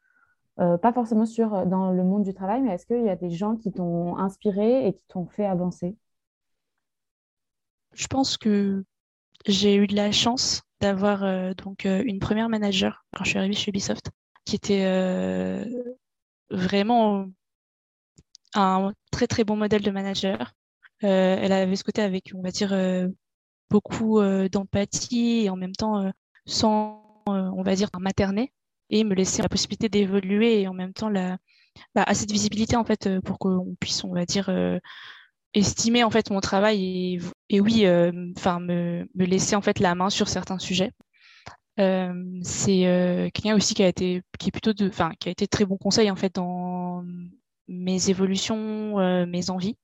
euh, 0.58 0.78
pas 0.78 0.92
forcément 0.92 1.26
sur, 1.26 1.54
euh, 1.54 1.64
dans 1.66 1.90
le 1.90 2.02
monde 2.02 2.22
du 2.22 2.32
travail, 2.32 2.62
mais 2.62 2.72
est-ce 2.72 2.86
qu'il 2.86 3.04
y 3.04 3.10
a 3.10 3.16
des 3.16 3.30
gens 3.30 3.56
qui 3.56 3.72
t'ont 3.72 4.16
inspiré 4.16 4.86
et 4.86 4.94
qui 4.94 5.04
t'ont 5.06 5.26
fait 5.26 5.44
avancer? 5.44 5.96
Je 7.92 8.06
pense 8.06 8.38
que 8.38 8.84
j'ai 9.44 9.76
eu 9.76 9.86
de 9.86 9.94
la 9.94 10.12
chance 10.12 10.62
d'avoir 10.80 11.24
euh, 11.24 11.52
donc 11.54 11.84
une 11.84 12.18
première 12.18 12.48
manager 12.48 13.04
quand 13.14 13.24
je 13.24 13.30
suis 13.30 13.38
arrivée 13.38 13.54
chez 13.54 13.70
Ubisoft, 13.70 14.10
qui 14.44 14.56
était 14.56 14.84
vraiment 16.50 17.26
un 18.54 18.92
très 19.10 19.26
très 19.26 19.44
bon 19.44 19.56
modèle 19.56 19.82
de 19.82 19.90
manager. 19.90 20.52
elle 21.00 21.52
avait 21.52 21.76
ce 21.76 21.84
côté 21.84 22.02
avec, 22.02 22.32
on 22.34 22.42
va 22.42 22.50
dire, 22.50 22.74
beaucoup 23.70 24.20
d'empathie 24.52 25.44
et 25.44 25.50
en 25.50 25.56
même 25.56 25.74
temps 25.74 26.10
sans, 26.44 27.24
on 27.26 27.62
va 27.62 27.74
dire, 27.74 27.88
materner 27.98 28.52
et 28.90 29.04
me 29.04 29.14
laisser 29.14 29.42
la 29.42 29.48
possibilité 29.48 29.88
d'évoluer 29.88 30.62
et 30.62 30.68
en 30.68 30.74
même 30.74 30.92
temps 30.92 31.08
la, 31.08 31.38
bah, 31.94 32.04
assez 32.06 32.26
de 32.26 32.32
visibilité 32.32 32.76
en 32.76 32.84
fait 32.84 33.06
euh, 33.06 33.20
pour 33.20 33.38
qu'on 33.38 33.76
puisse, 33.80 34.04
on 34.04 34.12
va 34.14 34.24
dire, 34.26 34.48
euh, 34.48 34.78
estimer 35.54 36.04
en 36.04 36.10
fait 36.10 36.30
mon 36.30 36.40
travail 36.40 37.20
et, 37.48 37.60
oui, 37.60 37.86
euh, 37.86 38.32
enfin 38.36 38.60
me, 38.60 39.08
me, 39.14 39.24
laisser 39.24 39.56
en 39.56 39.62
fait 39.62 39.78
la 39.80 39.94
main 39.94 40.10
sur 40.10 40.28
certains 40.28 40.58
sujets. 40.58 40.92
c'est 41.76 43.30
quelqu'un 43.34 43.56
aussi 43.56 43.74
qui 43.74 43.82
a 43.82 43.88
été 43.88 44.22
qui 44.38 44.48
est 44.48 44.52
plutôt 44.52 44.72
enfin 44.86 45.12
qui 45.20 45.28
a 45.28 45.32
été 45.32 45.46
très 45.46 45.64
bon 45.66 45.76
conseil 45.76 46.10
en 46.10 46.16
fait 46.16 46.34
dans 46.34 47.04
mes 47.68 48.10
évolutions 48.10 48.96
mes 49.26 49.50
envies 49.50 49.76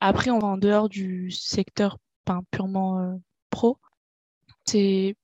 après 0.00 0.30
on 0.30 0.38
va 0.38 0.48
en 0.48 0.58
dehors 0.58 0.88
du 0.88 1.30
secteur 1.30 1.98
purement 2.50 3.20
pro 3.50 3.78
c'est 4.64 5.16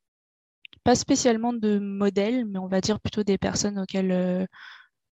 pas 0.84 0.94
spécialement 0.94 1.52
de 1.52 1.78
modèles, 1.78 2.44
mais 2.46 2.58
on 2.58 2.66
va 2.66 2.80
dire 2.80 3.00
plutôt 3.00 3.22
des 3.22 3.38
personnes 3.38 3.78
auxquelles 3.78 4.12
euh, 4.12 4.46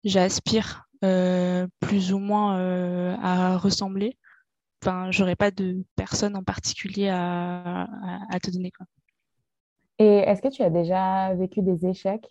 j'aspire 0.03 0.85
euh, 1.03 1.67
plus 1.79 2.13
ou 2.13 2.19
moins 2.19 2.59
euh, 2.59 3.15
à 3.21 3.57
ressembler. 3.57 4.17
Enfin, 4.81 5.11
j'aurais 5.11 5.35
pas 5.35 5.51
de 5.51 5.83
personne 5.95 6.35
en 6.35 6.43
particulier 6.43 7.09
à, 7.09 7.87
te 8.41 8.51
donner. 8.51 8.71
Quoi. 8.71 8.85
Et 9.99 10.17
est-ce 10.19 10.41
que 10.41 10.49
tu 10.49 10.61
as 10.61 10.69
déjà 10.69 11.33
vécu 11.33 11.61
des 11.61 11.87
échecs? 11.87 12.27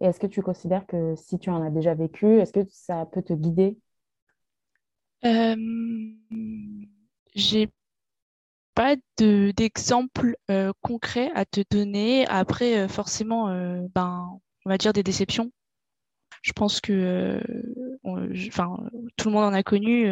Et 0.00 0.06
est-ce 0.06 0.20
que 0.20 0.26
tu 0.26 0.42
considères 0.42 0.86
que 0.86 1.14
si 1.16 1.38
tu 1.38 1.50
en 1.50 1.62
as 1.62 1.70
déjà 1.70 1.94
vécu, 1.94 2.38
est-ce 2.40 2.52
que 2.52 2.64
ça 2.70 3.04
peut 3.06 3.22
te 3.22 3.32
guider? 3.32 3.76
J'ai 7.34 7.68
pas 8.78 8.94
d'exemple 9.18 10.36
euh, 10.52 10.72
concret 10.82 11.32
à 11.34 11.44
te 11.44 11.62
donner. 11.68 12.28
Après, 12.28 12.78
euh, 12.78 12.86
forcément, 12.86 13.48
euh, 13.48 13.82
ben, 13.92 14.38
on 14.64 14.70
va 14.70 14.78
dire 14.78 14.92
des 14.92 15.02
déceptions. 15.02 15.50
Je 16.42 16.52
pense 16.52 16.80
que, 16.80 17.42
enfin, 18.04 18.76
tout 19.16 19.28
le 19.28 19.34
monde 19.34 19.46
en 19.46 19.52
a 19.52 19.64
connu. 19.64 20.08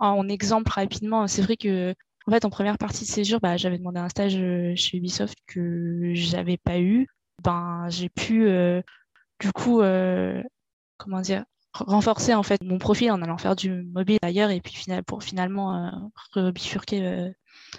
en 0.00 0.28
exemple 0.28 0.72
rapidement, 0.72 1.26
c'est 1.28 1.42
vrai 1.42 1.58
que, 1.58 1.94
en 2.26 2.32
fait, 2.32 2.46
en 2.46 2.50
première 2.50 2.78
partie 2.78 3.04
de 3.04 3.10
séjour, 3.10 3.40
bah, 3.40 3.58
j'avais 3.58 3.76
demandé 3.76 4.00
un 4.00 4.08
stage 4.08 4.38
chez 4.76 4.96
Ubisoft 4.96 5.36
que 5.46 6.12
j'avais 6.14 6.56
pas 6.56 6.80
eu. 6.80 7.06
Ben, 7.42 7.88
j'ai 7.90 8.08
pu, 8.08 8.48
du 9.40 9.52
coup, 9.52 9.82
comment 10.96 11.20
dire, 11.20 11.44
renforcer 11.74 12.34
en 12.34 12.42
fait 12.42 12.62
mon 12.62 12.78
profil 12.78 13.10
en 13.10 13.20
allant 13.22 13.38
faire 13.38 13.56
du 13.56 13.82
mobile 13.92 14.18
ailleurs 14.22 14.50
et 14.50 14.60
puis 14.60 14.86
pour 15.06 15.22
finalement 15.22 15.74
euh, 15.74 15.90
rebifurquer 16.32 17.06
euh, 17.06 17.30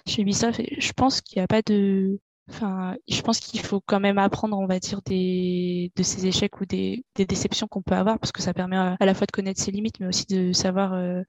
chez 0.06 0.22
Ubisoft. 0.22 0.62
je 0.78 0.92
pense 0.94 1.22
qu'il 1.22 1.40
n'y 1.40 1.44
a 1.44 1.48
pas 1.48 1.62
de, 1.62 2.20
enfin, 2.50 2.96
je 3.08 3.22
pense 3.22 3.40
qu'il 3.40 3.60
faut 3.62 3.82
quand 3.86 4.00
même 4.00 4.18
apprendre, 4.18 4.58
on 4.58 4.68
va 4.68 4.80
dire, 4.80 5.02
des 5.06 5.92
de 5.96 6.04
ces 6.04 6.28
échecs 6.28 6.60
ou 6.62 6.66
des, 6.66 7.06
des 7.16 7.26
déceptions 7.26 7.68
qu'on 7.68 7.82
peut 7.82 7.96
avoir, 7.96 8.20
parce 8.20 8.32
que 8.32 8.42
ça 8.42 8.54
permet 8.54 8.78
à, 8.78 8.98
la 9.00 9.14
fois 9.14 9.28
de 9.28 9.32
connaître 9.32 9.62
ses 9.62 9.72
limites, 9.72 10.00
mais 10.00 10.08
aussi 10.08 10.26
de 10.26 10.52
savoir 10.54 10.94
euh, 10.94 11.22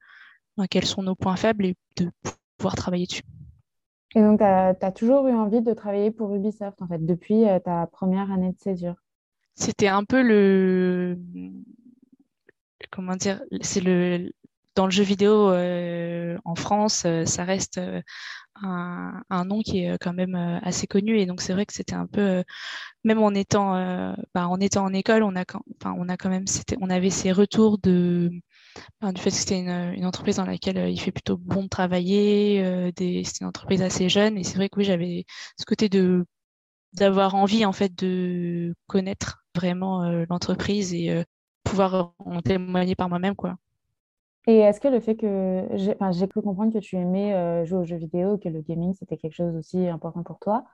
ben, 0.56 0.66
quels 0.66 0.87
sont 0.87 1.02
nos 1.02 1.14
points 1.14 1.37
faibles 1.37 1.66
et 1.66 1.76
de 1.96 2.11
pouvoir 2.56 2.75
travailler 2.75 3.06
dessus. 3.06 3.23
Et 4.14 4.20
donc, 4.20 4.38
tu 4.38 4.44
as, 4.44 4.92
toujours 4.92 5.26
eu 5.26 5.35
envie 5.35 5.61
de 5.61 5.73
travailler 5.75 6.11
pour 6.11 6.35
Ubisoft, 6.35 6.80
en 6.80 6.87
fait, 6.87 7.04
depuis 7.04 7.46
euh, 7.46 7.58
ta 7.58 7.87
première 7.87 8.30
année 8.32 8.52
de 8.52 8.58
césure? 8.58 8.94
C'était 9.54 9.88
un 9.88 10.04
peu 10.04 10.23
le. 10.23 11.18
Comment 12.90 13.16
dire 13.16 13.42
C'est 13.62 13.80
le. 13.80 14.30
Dans 14.75 14.85
le 14.85 14.90
jeu 14.90 15.04
vidéo 15.04 15.50
euh, 15.50 16.37
en 16.45 16.54
France, 16.54 17.04
euh, 17.06 17.25
ça 17.25 17.45
reste 17.45 17.80
un, 18.62 19.23
un, 19.30 19.45
nom 19.47 19.62
qui 19.62 19.85
est 19.85 19.99
quand 19.99 20.12
même 20.12 20.35
assez 20.62 20.87
connu. 20.87 21.18
Et 21.18 21.26
donc, 21.26 21.40
c'est 21.40 21.54
vrai 21.54 21.64
que 21.66 21.73
c'était 21.73 21.95
un 21.95 22.06
peu. 22.06 22.45
même 23.04 23.23
en 23.23 23.33
étant, 23.35 23.73
bah, 24.35 24.49
en 24.49 24.61
étant 24.61 24.85
en 24.85 24.92
école, 24.92 25.23
on 25.23 25.35
a, 25.37 25.45
enfin, 25.80 25.95
on 25.99 26.09
a 26.09 26.16
quand 26.16 26.28
même. 26.30 26.45
On 26.80 26.90
avait 26.90 27.11
ces 27.11 27.33
retours 27.33 27.78
de 27.78 28.30
du 29.02 29.21
fait 29.21 29.30
que 29.30 29.37
c'était 29.37 29.61
une, 29.61 30.04
entreprise 30.04 30.37
dans 30.37 30.45
laquelle 30.47 30.78
euh, 30.78 30.88
il 30.88 31.00
fait 31.00 31.12
plutôt 31.12 31.37
bon 31.37 31.64
de 31.64 31.68
travailler, 31.68 32.62
euh, 32.64 32.88
c'était 32.88 33.23
une 33.40 33.47
entreprise 33.47 33.83
assez 33.83 34.09
jeune, 34.09 34.37
et 34.38 34.45
c'est 34.45 34.56
vrai 34.56 34.68
que 34.68 34.78
oui, 34.78 34.85
j'avais 34.85 35.25
ce 35.59 35.64
côté 35.64 35.88
de 35.88 36.26
d'avoir 36.95 37.35
envie 37.35 37.64
en 37.66 37.73
fait 37.73 37.95
de 37.95 38.75
connaître 38.87 39.45
vraiment 39.54 40.04
euh, 40.04 40.25
l'entreprise 40.30 40.95
et 40.95 41.25
pouvoir 41.68 42.14
en 42.18 42.40
témoigner 42.40 42.94
par 42.94 43.08
moi-même 43.08 43.35
quoi. 43.35 43.56
Et 44.46 44.58
est-ce 44.58 44.80
que 44.80 44.88
le 44.88 45.00
fait 45.00 45.16
que 45.16 45.66
j'ai 45.75 45.94
enfin, 46.00 46.26
pu 46.26 46.40
comprendre 46.40 46.73
que 46.73 46.78
tu 46.78 46.96
aimais 46.96 47.66
jouer 47.66 47.78
aux 47.78 47.85
jeux 47.85 47.96
vidéo, 47.96 48.38
que 48.38 48.49
le 48.49 48.61
gaming 48.61 48.94
c'était 48.94 49.16
quelque 49.16 49.35
chose 49.35 49.56
aussi 49.56 49.88
important 49.88 50.23
pour 50.23 50.38
toi, 50.38 50.64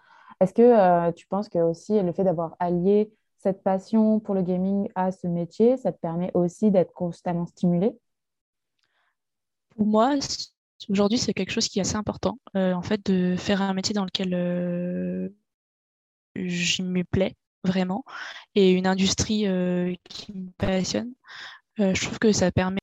est-ce 0.40 0.52
que 0.52 1.11
tu 1.12 1.26
penses 1.26 1.49
que 1.49 1.58
aussi 1.58 2.00
le 2.00 2.12
fait 2.12 2.25
d'avoir 2.25 2.54
allié 2.61 3.11
cette 3.42 3.62
passion 3.62 4.20
pour 4.20 4.34
le 4.34 4.42
gaming 4.42 4.88
à 4.94 5.11
ce 5.11 5.26
métier, 5.26 5.76
ça 5.76 5.92
te 5.92 5.99
permet 5.99 6.30
aussi 6.34 6.70
d'être 6.70 6.92
constamment 6.92 7.46
stimulé? 7.46 7.92
Pour 9.76 9.87
moi, 9.87 10.14
aujourd'hui, 10.88 11.18
c'est 11.18 11.34
quelque 11.34 11.50
chose 11.50 11.68
qui 11.68 11.78
est 11.78 11.82
assez 11.82 11.96
important. 11.96 12.38
Euh, 12.56 12.72
en 12.72 12.82
fait, 12.82 13.04
de 13.06 13.37
faire 13.37 13.61
un 13.61 13.75
métier 13.75 13.94
dans 13.94 14.04
lequel 14.04 14.32
euh, 14.34 15.28
je 16.37 16.82
me 16.82 17.02
plais 17.02 17.34
vraiment 17.64 18.04
et 18.54 18.73
une 18.73 18.87
industrie 18.87 19.47
euh, 19.47 19.95
qui 20.04 20.33
me 20.33 20.50
passionne. 20.59 21.12
je 21.78 22.00
trouve 22.04 22.19
que 22.19 22.33
ça 22.33 22.50
permet 22.52 22.81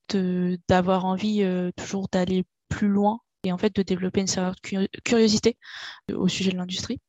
d'avoir 0.68 1.04
envie 1.04 1.44
toujours 1.76 2.08
d'aller 2.10 2.44
plus 2.68 2.88
loin 2.88 3.20
et 3.44 3.52
en 3.52 3.58
fait 3.58 3.74
de 3.74 3.82
développer 3.82 4.20
une 4.20 4.26
certaine 4.26 4.88
curiosité 5.04 5.56
au 6.12 6.28
sujet 6.28 6.52
de 6.52 6.56
l'industrie. 6.56 7.00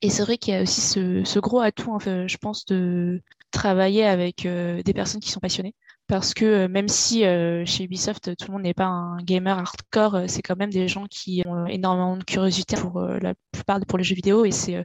Et 0.00 0.10
c'est 0.10 0.22
vrai 0.22 0.38
qu'il 0.38 0.54
y 0.54 0.56
a 0.56 0.62
aussi 0.62 0.80
ce, 0.80 1.38
gros 1.38 1.60
atout, 1.60 1.98
fait, 1.98 2.28
je 2.28 2.38
pense, 2.38 2.64
de 2.66 3.20
travailler 3.50 4.04
avec 4.04 4.46
euh, 4.46 4.82
des 4.82 4.94
personnes 4.94 5.20
qui 5.20 5.30
sont 5.30 5.40
passionnées. 5.40 5.74
Parce 6.06 6.32
que 6.32 6.44
euh, 6.44 6.68
même 6.68 6.88
si 6.88 7.24
euh, 7.26 7.64
chez 7.66 7.84
Ubisoft, 7.84 8.34
tout 8.36 8.46
le 8.48 8.52
monde 8.52 8.62
n'est 8.62 8.74
pas 8.74 8.86
un 8.86 9.18
gamer 9.18 9.58
hardcore, 9.58 10.22
c'est 10.26 10.42
quand 10.42 10.56
même 10.56 10.72
des 10.72 10.88
gens 10.88 11.06
qui 11.10 11.42
ont 11.46 11.66
énormément 11.66 12.16
de 12.16 12.24
curiosité 12.24 12.76
pour 12.76 13.00
la 13.00 13.34
plupart 13.52 13.80
pour 13.86 13.98
les 13.98 14.04
jeux 14.04 14.14
vidéo. 14.14 14.44
Et 14.44 14.50
c'est 14.50 14.84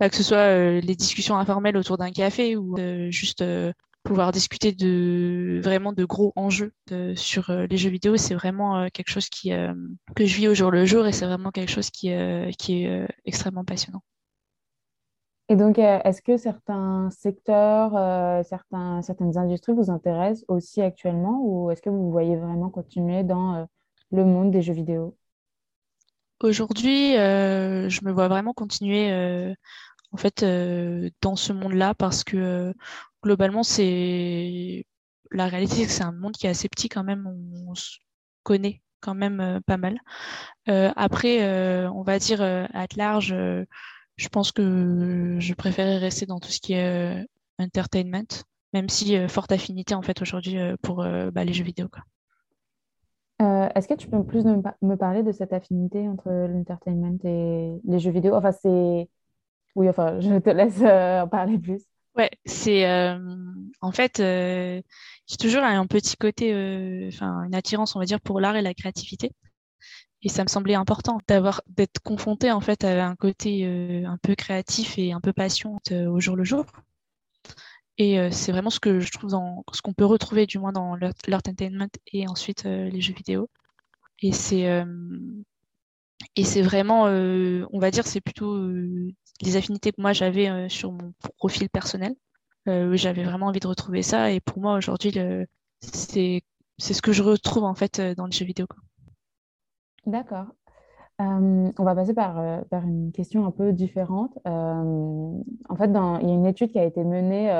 bah, 0.00 0.08
que 0.08 0.16
ce 0.16 0.22
soit 0.22 0.80
les 0.80 0.96
discussions 0.96 1.36
informelles 1.36 1.76
autour 1.76 1.96
d'un 1.96 2.10
café 2.10 2.56
ou 2.56 2.76
juste 3.10 3.44
pouvoir 4.02 4.32
discuter 4.32 4.72
de 4.72 5.60
vraiment 5.62 5.92
de 5.92 6.04
gros 6.04 6.32
enjeux 6.36 6.72
sur 7.14 7.52
les 7.52 7.76
jeux 7.76 7.90
vidéo, 7.90 8.16
c'est 8.16 8.34
vraiment 8.34 8.88
quelque 8.90 9.10
chose 9.10 9.28
qui 9.28 9.50
que 10.16 10.26
je 10.26 10.36
vis 10.36 10.48
au 10.48 10.54
jour 10.54 10.70
le 10.70 10.84
jour 10.84 11.06
et 11.06 11.12
c'est 11.12 11.26
vraiment 11.26 11.52
quelque 11.52 11.70
chose 11.70 11.90
qui, 11.90 12.10
qui 12.58 12.84
est 12.84 13.06
extrêmement 13.24 13.64
passionnant. 13.64 14.02
Et 15.50 15.56
donc, 15.56 15.78
euh, 15.78 15.98
est-ce 16.04 16.22
que 16.22 16.36
certains 16.38 17.10
secteurs, 17.10 17.94
euh, 17.96 18.42
certains, 18.44 19.02
certaines 19.02 19.36
industries 19.36 19.74
vous 19.74 19.90
intéressent 19.90 20.44
aussi 20.48 20.80
actuellement 20.80 21.40
ou 21.42 21.70
est-ce 21.70 21.82
que 21.82 21.90
vous 21.90 22.10
voyez 22.10 22.36
vraiment 22.36 22.70
continuer 22.70 23.24
dans 23.24 23.54
euh, 23.54 23.64
le 24.10 24.24
monde 24.24 24.50
des 24.50 24.62
jeux 24.62 24.72
vidéo? 24.72 25.16
Aujourd'hui, 26.42 27.14
je 27.14 28.04
me 28.04 28.12
vois 28.12 28.28
vraiment 28.28 28.52
continuer 28.52 29.54
en 30.12 30.16
fait 30.16 30.44
dans 31.22 31.36
ce 31.36 31.52
monde-là 31.54 31.94
parce 31.94 32.22
que 32.22 32.74
globalement, 33.22 33.62
c'est 33.62 34.84
la 35.30 35.46
réalité, 35.46 35.76
c'est 35.76 35.86
que 35.86 35.92
c'est 35.92 36.02
un 36.02 36.12
monde 36.12 36.32
qui 36.32 36.46
est 36.46 36.50
assez 36.50 36.68
petit 36.68 36.90
quand 36.90 37.04
même. 37.04 37.26
On, 37.66 37.74
se 37.74 37.98
connaît 38.42 38.82
quand 39.00 39.14
même 39.14 39.60
pas 39.64 39.78
mal. 39.78 39.98
après, 40.66 41.86
on 41.88 42.02
va 42.02 42.18
dire 42.18 42.42
à 42.42 42.86
large 42.96 43.34
je 44.16 44.28
pense 44.28 44.52
que 44.52 45.36
je 45.38 45.54
préférais 45.54 45.98
rester 45.98 46.26
dans 46.26 46.38
tout 46.38 46.50
ce 46.50 46.60
qui 46.60 46.74
est 46.74 47.20
euh, 47.20 47.24
entertainment, 47.58 48.44
même 48.72 48.88
si 48.88 49.16
euh, 49.16 49.28
forte 49.28 49.52
affinité 49.52 49.94
en 49.94 50.02
fait 50.02 50.22
aujourd'hui 50.22 50.58
euh, 50.58 50.76
pour 50.82 51.04
bah, 51.32 51.44
les 51.44 51.52
jeux 51.52 51.64
vidéo. 51.64 51.88
Quoi. 51.88 52.02
Est-ce 53.74 53.88
que 53.88 53.94
tu 53.94 54.08
peux 54.08 54.22
plus 54.24 54.44
me 54.44 54.94
parler 54.94 55.22
de 55.22 55.32
cette 55.32 55.52
affinité 55.52 56.08
entre 56.08 56.30
l'entertainment 56.30 57.18
et 57.24 57.80
les 57.84 57.98
jeux 57.98 58.12
vidéo? 58.12 58.34
Enfin, 58.34 58.52
c'est. 58.52 59.08
Oui, 59.74 59.88
enfin, 59.88 60.20
je 60.20 60.38
te 60.38 60.50
laisse 60.50 60.80
en 60.80 61.28
parler 61.28 61.58
plus. 61.58 61.82
Ouais, 62.16 62.30
c'est. 62.46 62.88
en 63.80 63.92
fait, 63.92 64.18
j'ai 64.18 65.36
toujours 65.38 65.64
un 65.64 65.86
petit 65.86 66.16
côté, 66.16 67.08
enfin, 67.08 67.42
une 67.42 67.54
attirance, 67.54 67.96
on 67.96 67.98
va 67.98 68.06
dire, 68.06 68.20
pour 68.20 68.40
l'art 68.40 68.56
et 68.56 68.62
la 68.62 68.72
créativité. 68.72 69.32
Et 70.24 70.30
ça 70.30 70.42
me 70.42 70.48
semblait 70.48 70.74
important 70.74 71.18
d'avoir 71.28 71.62
d'être 71.68 72.00
confronté 72.00 72.50
en 72.50 72.60
fait 72.60 72.82
à 72.84 73.06
un 73.06 73.14
côté 73.14 73.66
euh, 73.66 74.06
un 74.06 74.16
peu 74.16 74.34
créatif 74.34 74.98
et 74.98 75.12
un 75.12 75.20
peu 75.20 75.34
passion 75.34 75.78
euh, 75.92 76.06
au 76.06 76.18
jour 76.18 76.34
le 76.34 76.44
jour. 76.44 76.64
Et 77.98 78.18
euh, 78.18 78.30
c'est 78.30 78.50
vraiment 78.50 78.70
ce 78.70 78.80
que 78.80 79.00
je 79.00 79.12
trouve 79.12 79.30
dans 79.30 79.64
ce 79.72 79.82
qu'on 79.82 79.92
peut 79.92 80.06
retrouver 80.06 80.46
du 80.46 80.58
moins 80.58 80.72
dans 80.72 80.96
l'entertainment 81.28 81.90
et 82.12 82.26
ensuite 82.26 82.64
les 82.64 83.00
jeux 83.02 83.12
vidéo. 83.12 83.50
Et 84.22 84.32
c'est 84.32 84.64
et 86.36 86.44
c'est 86.44 86.62
vraiment, 86.62 87.04
on 87.04 87.78
va 87.78 87.90
dire, 87.90 88.06
c'est 88.06 88.20
plutôt 88.20 88.56
les 89.42 89.56
affinités 89.56 89.92
que 89.92 90.00
moi 90.00 90.12
j'avais 90.12 90.68
sur 90.70 90.92
mon 90.92 91.12
profil 91.36 91.68
personnel. 91.68 92.14
j'avais 92.66 93.24
vraiment 93.24 93.46
envie 93.48 93.60
de 93.60 93.66
retrouver 93.68 94.02
ça. 94.02 94.30
Et 94.32 94.40
pour 94.40 94.60
moi 94.60 94.76
aujourd'hui, 94.76 95.12
c'est 95.82 96.42
c'est 96.78 96.94
ce 96.94 97.02
que 97.02 97.12
je 97.12 97.22
retrouve 97.22 97.64
en 97.64 97.74
fait 97.74 98.00
dans 98.16 98.26
les 98.26 98.32
jeux 98.32 98.46
vidéo. 98.46 98.66
D'accord. 100.06 100.46
Euh, 101.20 101.70
on 101.78 101.84
va 101.84 101.94
passer 101.94 102.12
par, 102.12 102.38
euh, 102.40 102.60
par, 102.70 102.82
une 102.84 103.12
question 103.12 103.46
un 103.46 103.52
peu 103.52 103.72
différente. 103.72 104.36
Euh, 104.46 105.40
en 105.68 105.76
fait, 105.76 105.88
dans, 105.92 106.18
il 106.18 106.28
y 106.28 106.30
a 106.30 106.34
une 106.34 106.46
étude 106.46 106.72
qui 106.72 106.78
a 106.78 106.84
été 106.84 107.04
menée 107.04 107.50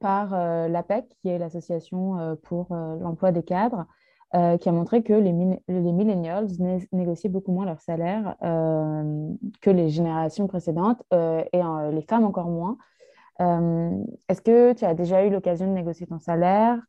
par 0.00 0.30
l'APEC, 0.68 1.06
qui 1.20 1.28
est 1.28 1.38
l'Association 1.38 2.36
pour 2.42 2.74
l'emploi 2.74 3.30
des 3.30 3.44
cadres, 3.44 3.86
qui 4.32 4.68
a 4.68 4.72
montré 4.72 5.04
que 5.04 5.12
les, 5.12 5.32
les 5.68 5.92
millennials 5.92 6.48
négociaient 6.90 7.28
beaucoup 7.28 7.52
moins 7.52 7.66
leur 7.66 7.80
salaire 7.80 8.36
que 8.40 9.70
les 9.70 9.90
générations 9.90 10.48
précédentes 10.48 11.02
et 11.12 11.60
les 11.92 12.02
femmes 12.02 12.24
encore 12.24 12.48
moins. 12.48 12.78
Est-ce 14.28 14.42
que 14.42 14.72
tu 14.72 14.84
as 14.84 14.94
déjà 14.94 15.24
eu 15.24 15.30
l'occasion 15.30 15.68
de 15.68 15.72
négocier 15.72 16.08
ton 16.08 16.18
salaire? 16.18 16.80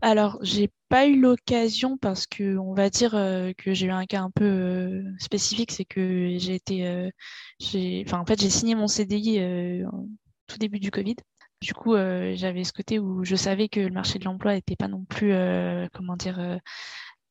Alors, 0.00 0.38
j'ai 0.42 0.70
pas 0.88 1.06
eu 1.06 1.20
l'occasion 1.20 1.98
parce 1.98 2.26
que 2.26 2.56
on 2.56 2.74
va 2.74 2.90
dire 2.90 3.14
euh, 3.14 3.52
que 3.56 3.74
j'ai 3.74 3.86
eu 3.86 3.90
un 3.90 4.06
cas 4.06 4.22
un 4.22 4.30
peu 4.30 4.44
euh, 4.44 5.02
spécifique, 5.18 5.72
c'est 5.72 5.84
que 5.84 6.36
j'ai 6.38 6.54
été, 6.54 6.86
euh, 6.86 7.10
enfin 8.06 8.20
en 8.20 8.26
fait 8.26 8.40
j'ai 8.40 8.50
signé 8.50 8.74
mon 8.74 8.86
CDI 8.86 9.40
tout 10.46 10.58
début 10.58 10.78
du 10.78 10.90
Covid. 10.90 11.16
Du 11.60 11.74
coup, 11.74 11.96
j'avais 11.96 12.62
ce 12.62 12.72
côté 12.72 13.00
où 13.00 13.24
je 13.24 13.34
savais 13.34 13.68
que 13.68 13.80
le 13.80 13.90
marché 13.90 14.20
de 14.20 14.24
l'emploi 14.24 14.54
n'était 14.54 14.76
pas 14.76 14.86
non 14.86 15.04
plus, 15.04 15.32
comment 15.92 16.16
dire, 16.16 16.60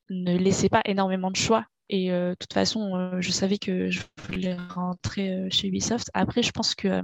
ne 0.09 0.37
laissait 0.37 0.69
pas 0.69 0.81
énormément 0.85 1.31
de 1.31 1.37
choix. 1.37 1.65
Et 1.89 2.09
de 2.09 2.35
toute 2.37 2.53
façon, 2.53 3.21
je 3.21 3.31
savais 3.31 3.57
que 3.57 3.89
je 3.89 4.01
voulais 4.27 4.57
rentrer 4.69 5.49
chez 5.49 5.69
Ubisoft. 5.69 6.11
Après, 6.13 6.43
je 6.43 6.51
pense 6.51 6.75
que 6.75 7.01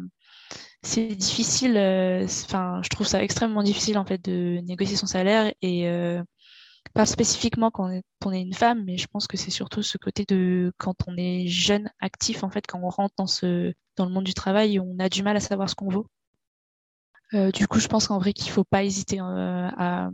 c'est 0.84 1.16
difficile. 1.16 1.78
Euh, 1.78 2.26
enfin, 2.26 2.82
je 2.84 2.90
trouve 2.90 3.08
ça 3.08 3.24
extrêmement 3.24 3.64
difficile 3.64 3.98
en 3.98 4.06
fait 4.06 4.24
de 4.24 4.60
négocier 4.64 4.98
son 4.98 5.08
salaire 5.08 5.52
et 5.62 5.88
euh, 5.90 6.22
pas 6.94 7.06
spécifiquement 7.06 7.72
quand 7.72 7.90
on, 8.26 8.32
est, 8.32 8.42
une 8.42 8.54
femme, 8.54 8.84
mais 8.86 8.98
je 8.98 9.08
pense 9.08 9.28
que 9.28 9.38
c'est 9.38 9.52
surtout 9.52 9.82
ce 9.82 9.98
côté 9.98 10.26
de 10.28 10.74
quand 10.78 10.96
on 11.08 11.16
est 11.18 11.48
jeune, 11.48 11.90
actif 12.00 12.44
en 12.44 12.50
fait, 12.50 12.68
quand 12.68 12.80
on 12.84 12.90
rentre 12.90 13.16
dans 13.18 13.28
ce 13.28 13.74
dans 13.96 14.06
le 14.06 14.12
monde 14.12 14.26
du 14.26 14.34
travail, 14.34 14.80
on 14.80 15.00
a 15.00 15.10
du 15.10 15.24
mal 15.24 15.38
à 15.38 15.40
savoir 15.40 15.70
ce 15.70 15.76
qu'on 15.76 15.90
vaut. 15.90 16.08
Euh, 17.34 17.52
du 17.52 17.68
coup, 17.68 17.80
je 17.80 17.88
pense 17.88 18.08
qu'en 18.08 18.20
vrai 18.20 18.34
qu'il 18.34 18.52
faut 18.52 18.64
pas 18.64 18.84
hésiter 18.84 19.20
à 19.20 20.10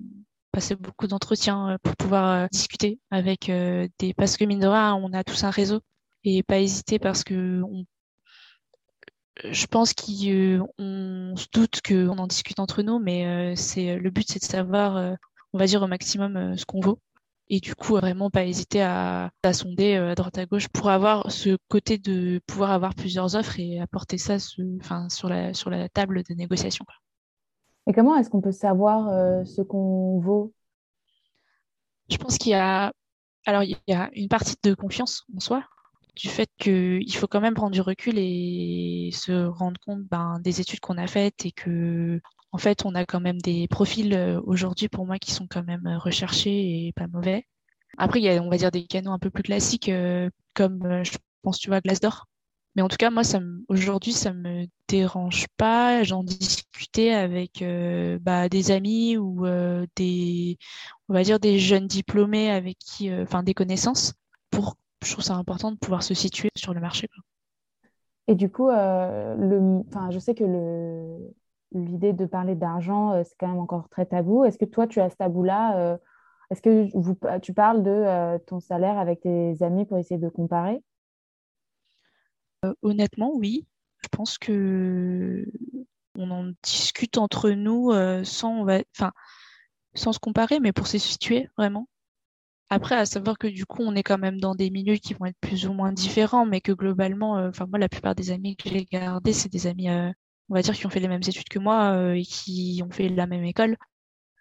passer 0.52 0.76
beaucoup 0.76 1.08
d'entretiens 1.08 1.78
pour 1.84 1.96
pouvoir 1.96 2.48
discuter 2.50 3.00
avec 3.12 3.48
des 3.48 4.14
parce 4.16 4.38
que 4.38 4.46
mine 4.46 4.60
de 4.60 4.68
rien, 4.68 4.96
on 4.96 5.14
a 5.14 5.24
tous 5.24 5.44
un 5.44 5.50
réseau 5.50 5.82
et 6.24 6.44
pas 6.44 6.60
hésiter 6.60 7.00
parce 7.00 7.24
que 7.24 7.62
on 7.64 7.86
je 9.44 9.66
pense 9.68 9.94
qu'on 9.94 10.06
se 11.36 11.48
doute 11.54 11.82
qu'on 11.88 12.18
en 12.18 12.28
discute 12.28 12.60
entre 12.60 12.82
nous, 12.82 13.00
mais 13.00 13.26
euh, 13.26 13.56
c'est 13.56 13.96
le 13.96 14.10
but, 14.10 14.28
c'est 14.28 14.40
de 14.40 14.46
savoir, 14.46 14.98
euh, 14.98 15.14
on 15.54 15.58
va 15.58 15.66
dire 15.66 15.82
au 15.82 15.88
maximum, 15.88 16.36
euh, 16.38 16.58
ce 16.58 16.66
qu'on 16.66 16.82
vaut. 16.82 17.00
et 17.50 17.60
du 17.60 17.74
coup 17.76 17.94
vraiment 17.96 18.30
pas 18.30 18.46
hésiter 18.46 18.82
à, 18.82 19.32
à 19.44 19.54
sonder 19.54 19.96
à 19.96 20.14
droite 20.16 20.38
à 20.38 20.46
gauche 20.46 20.68
pour 20.68 20.90
avoir 20.90 21.32
ce 21.32 21.58
côté 21.68 21.98
de 21.98 22.40
pouvoir 22.46 22.72
avoir 22.72 22.94
plusieurs 22.94 23.36
offres 23.36 23.60
et 23.60 23.80
apporter 23.80 24.18
ça 24.18 24.38
enfin, 24.82 25.10
sur, 25.10 25.30
la, 25.30 25.54
sur 25.54 25.70
la 25.70 25.90
table 25.90 26.24
de 26.24 26.34
négociation. 26.36 26.86
Et 27.88 27.94
comment 27.94 28.16
est-ce 28.18 28.30
qu'on 28.30 28.42
peut 28.42 28.52
savoir 28.52 29.46
ce 29.48 29.62
qu'on 29.64 30.20
vaut? 30.20 30.54
Je 32.10 32.18
pense 32.18 32.38
qu'il 32.38 32.52
y 32.52 32.56
a 32.56 32.94
alors 33.46 33.64
il 33.64 33.78
y 33.88 33.94
a 33.94 34.10
une 34.14 34.28
partie 34.28 34.56
de 34.62 34.76
confiance 34.76 35.24
en 35.36 35.40
soi 35.40 35.64
du 36.16 36.28
fait 36.30 36.50
qu'il 36.58 37.16
faut 37.16 37.28
quand 37.28 37.42
même 37.42 37.54
prendre 37.54 37.72
du 37.72 37.82
recul 37.82 38.16
et 38.18 39.10
se 39.14 39.46
rendre 39.46 39.80
compte 39.80 40.04
ben, 40.04 40.40
des 40.42 40.62
études 40.62 40.80
qu'on 40.80 40.98
a 40.98 41.08
faites 41.08 41.46
et 41.46 41.52
que 41.52 42.22
en 42.52 42.58
fait 42.58 42.86
on 42.86 42.96
a 42.96 43.06
quand 43.06 43.20
même 43.20 43.40
des 43.42 43.68
profils 43.68 44.14
euh, 44.14 44.42
aujourd'hui 44.46 44.90
pour 44.90 45.06
moi 45.06 45.20
qui 45.20 45.32
sont 45.32 45.48
quand 45.48 45.64
même 45.64 45.88
recherchés 45.98 46.88
et 46.88 46.94
pas 46.94 47.08
mauvais. 47.08 47.46
Après 47.98 48.20
il 48.20 48.24
y 48.24 48.30
a 48.30 48.42
on 48.42 48.50
va 48.50 48.58
dire 48.58 48.72
des 48.72 48.86
canaux 48.86 49.12
un 49.12 49.20
peu 49.20 49.30
plus 49.30 49.44
classiques 49.44 49.90
euh, 49.90 50.30
comme 50.54 50.86
euh, 50.86 51.04
je 51.04 51.18
pense 51.42 51.60
tu 51.60 51.70
vois 51.70 51.82
Glassdoor. 51.82 52.26
Mais 52.76 52.82
en 52.82 52.88
tout 52.88 52.98
cas 52.98 53.10
moi 53.10 53.24
ça 53.24 53.40
aujourd'hui 53.68 54.14
ça 54.14 54.34
me 54.34 54.66
dérange 54.88 55.48
pas. 55.58 56.04
J'en 56.04 56.24
discutais 56.24 57.12
avec 57.12 57.64
bah, 58.22 58.48
des 58.50 58.72
amis 58.72 59.18
ou 59.18 59.46
des 59.96 60.58
on 61.10 61.14
va 61.14 61.24
dire 61.24 61.40
des 61.40 61.60
jeunes 61.60 61.88
diplômés 61.88 62.52
avec 62.52 62.78
qui 62.78 63.12
enfin 63.14 63.44
des 63.44 63.54
connaissances 63.56 64.14
pour 64.52 64.76
je 65.04 65.14
trouve 65.14 65.24
ça 65.24 65.36
important 65.36 65.72
de 65.72 65.78
pouvoir 65.78 66.04
se 66.04 66.14
situer 66.14 66.50
sur 66.56 66.74
le 66.74 66.82
marché. 66.82 67.08
Et 68.28 68.36
du 68.36 68.52
coup, 68.52 68.70
euh, 68.70 69.36
le, 69.36 69.84
je 70.12 70.20
sais 70.20 70.36
que 70.36 70.44
l'idée 71.72 72.14
de 72.14 72.26
parler 72.26 72.56
d'argent, 72.56 73.14
euh, 73.14 73.24
c'est 73.24 73.36
quand 73.40 73.48
même 73.48 73.60
encore 73.60 73.90
très 73.90 74.06
tabou. 74.06 74.44
Est-ce 74.44 74.60
que 74.60 74.66
toi, 74.66 74.86
tu 74.86 75.00
as 75.00 75.10
ce 75.10 75.16
tabou-là 75.16 75.78
euh, 75.78 75.98
Est-ce 76.52 76.62
que 76.62 76.96
vous, 76.96 77.18
tu 77.42 77.54
parles 77.54 77.82
de 77.82 78.38
ton 78.46 78.60
salaire 78.60 79.00
avec 79.00 79.22
tes 79.22 79.62
amis 79.64 79.86
pour 79.86 79.98
essayer 79.98 80.20
de 80.20 80.30
comparer? 80.30 80.84
Honnêtement, 82.84 83.32
oui. 83.34 83.66
Je 84.04 84.08
pense 84.10 84.38
que 84.38 85.46
on 86.16 86.32
en 86.32 86.52
discute 86.62 87.18
entre 87.18 87.50
nous 87.50 87.92
sans, 88.24 88.68
enfin, 88.96 89.12
sans 89.96 90.14
se 90.14 90.20
comparer, 90.20 90.60
mais 90.60 90.72
pour 90.72 90.88
se 90.88 90.98
situer 90.98 91.50
vraiment. 91.58 91.88
Après, 92.70 92.96
à 92.96 93.06
savoir 93.06 93.38
que 93.38 93.48
du 93.48 93.66
coup, 93.66 93.82
on 93.84 93.96
est 93.96 94.04
quand 94.04 94.18
même 94.20 94.40
dans 94.40 94.56
des 94.56 94.70
milieux 94.70 94.96
qui 94.98 95.14
vont 95.14 95.26
être 95.26 95.38
plus 95.42 95.66
ou 95.68 95.74
moins 95.74 95.92
différents, 95.92 96.46
mais 96.46 96.62
que 96.62 96.72
globalement, 96.72 97.38
euh, 97.38 97.50
enfin 97.50 97.66
moi, 97.68 97.80
la 97.80 97.90
plupart 97.90 98.16
des 98.16 98.32
amis 98.32 98.56
que 98.56 98.70
j'ai 98.70 98.86
gardés, 98.86 99.34
c'est 99.34 99.50
des 99.52 99.68
amis, 99.68 99.90
euh, 99.90 100.12
on 100.50 100.56
va 100.56 100.62
dire, 100.62 100.76
qui 100.76 100.86
ont 100.86 100.90
fait 100.90 101.00
les 101.00 101.08
mêmes 101.08 101.22
études 101.28 101.50
que 101.50 101.60
moi 101.60 101.94
euh, 101.96 102.14
et 102.14 102.24
qui 102.24 102.82
ont 102.86 102.92
fait 102.92 103.10
la 103.10 103.28
même 103.28 103.44
école. 103.44 103.78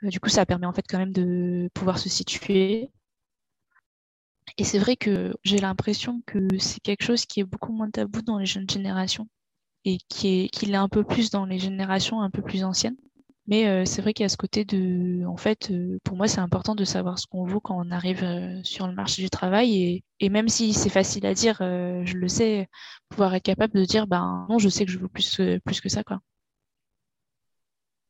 du 0.02 0.20
coup, 0.20 0.30
ça 0.30 0.46
permet 0.46 0.66
en 0.66 0.72
fait 0.74 0.86
quand 0.88 0.98
même 0.98 1.12
de 1.12 1.70
pouvoir 1.74 1.98
se 1.98 2.08
situer. 2.10 2.90
Et 4.58 4.64
c'est 4.64 4.78
vrai 4.78 4.96
que 4.96 5.34
j'ai 5.42 5.58
l'impression 5.58 6.22
que 6.26 6.38
c'est 6.58 6.80
quelque 6.80 7.02
chose 7.04 7.24
qui 7.26 7.40
est 7.40 7.44
beaucoup 7.44 7.72
moins 7.72 7.90
tabou 7.90 8.20
dans 8.22 8.38
les 8.38 8.44
jeunes 8.46 8.68
générations 8.68 9.26
et 9.84 9.98
qui 10.08 10.44
est, 10.44 10.48
qui 10.50 10.66
l'est 10.66 10.76
un 10.76 10.88
peu 10.90 11.04
plus 11.04 11.30
dans 11.30 11.46
les 11.46 11.58
générations 11.58 12.20
un 12.22 12.30
peu 12.30 12.42
plus 12.42 12.64
anciennes. 12.64 12.96
Mais 13.48 13.66
euh, 13.66 13.86
c'est 13.86 14.02
vrai 14.02 14.12
qu'il 14.12 14.24
y 14.24 14.26
a 14.26 14.28
ce 14.28 14.36
côté 14.36 14.66
de, 14.66 15.24
en 15.24 15.38
fait, 15.38 15.70
euh, 15.70 15.98
pour 16.04 16.18
moi, 16.18 16.28
c'est 16.28 16.40
important 16.40 16.74
de 16.74 16.84
savoir 16.84 17.18
ce 17.18 17.26
qu'on 17.26 17.44
vaut 17.46 17.60
quand 17.60 17.82
on 17.82 17.90
arrive 17.90 18.22
euh, 18.22 18.60
sur 18.62 18.86
le 18.86 18.94
marché 18.94 19.22
du 19.22 19.30
travail. 19.30 20.02
Et, 20.20 20.28
même 20.28 20.48
si 20.48 20.74
c'est 20.74 20.90
facile 20.90 21.24
à 21.24 21.32
dire, 21.32 21.56
je 21.60 22.16
le 22.18 22.28
sais, 22.28 22.68
pouvoir 23.08 23.34
être 23.34 23.42
capable 23.42 23.72
de 23.72 23.84
dire, 23.84 24.06
ben 24.06 24.46
non, 24.50 24.58
je 24.58 24.68
sais 24.68 24.84
que 24.84 24.90
je 24.90 24.98
vaux 24.98 25.08
plus, 25.08 25.40
plus 25.64 25.80
que 25.80 25.88
ça, 25.88 26.04
quoi. 26.04 26.20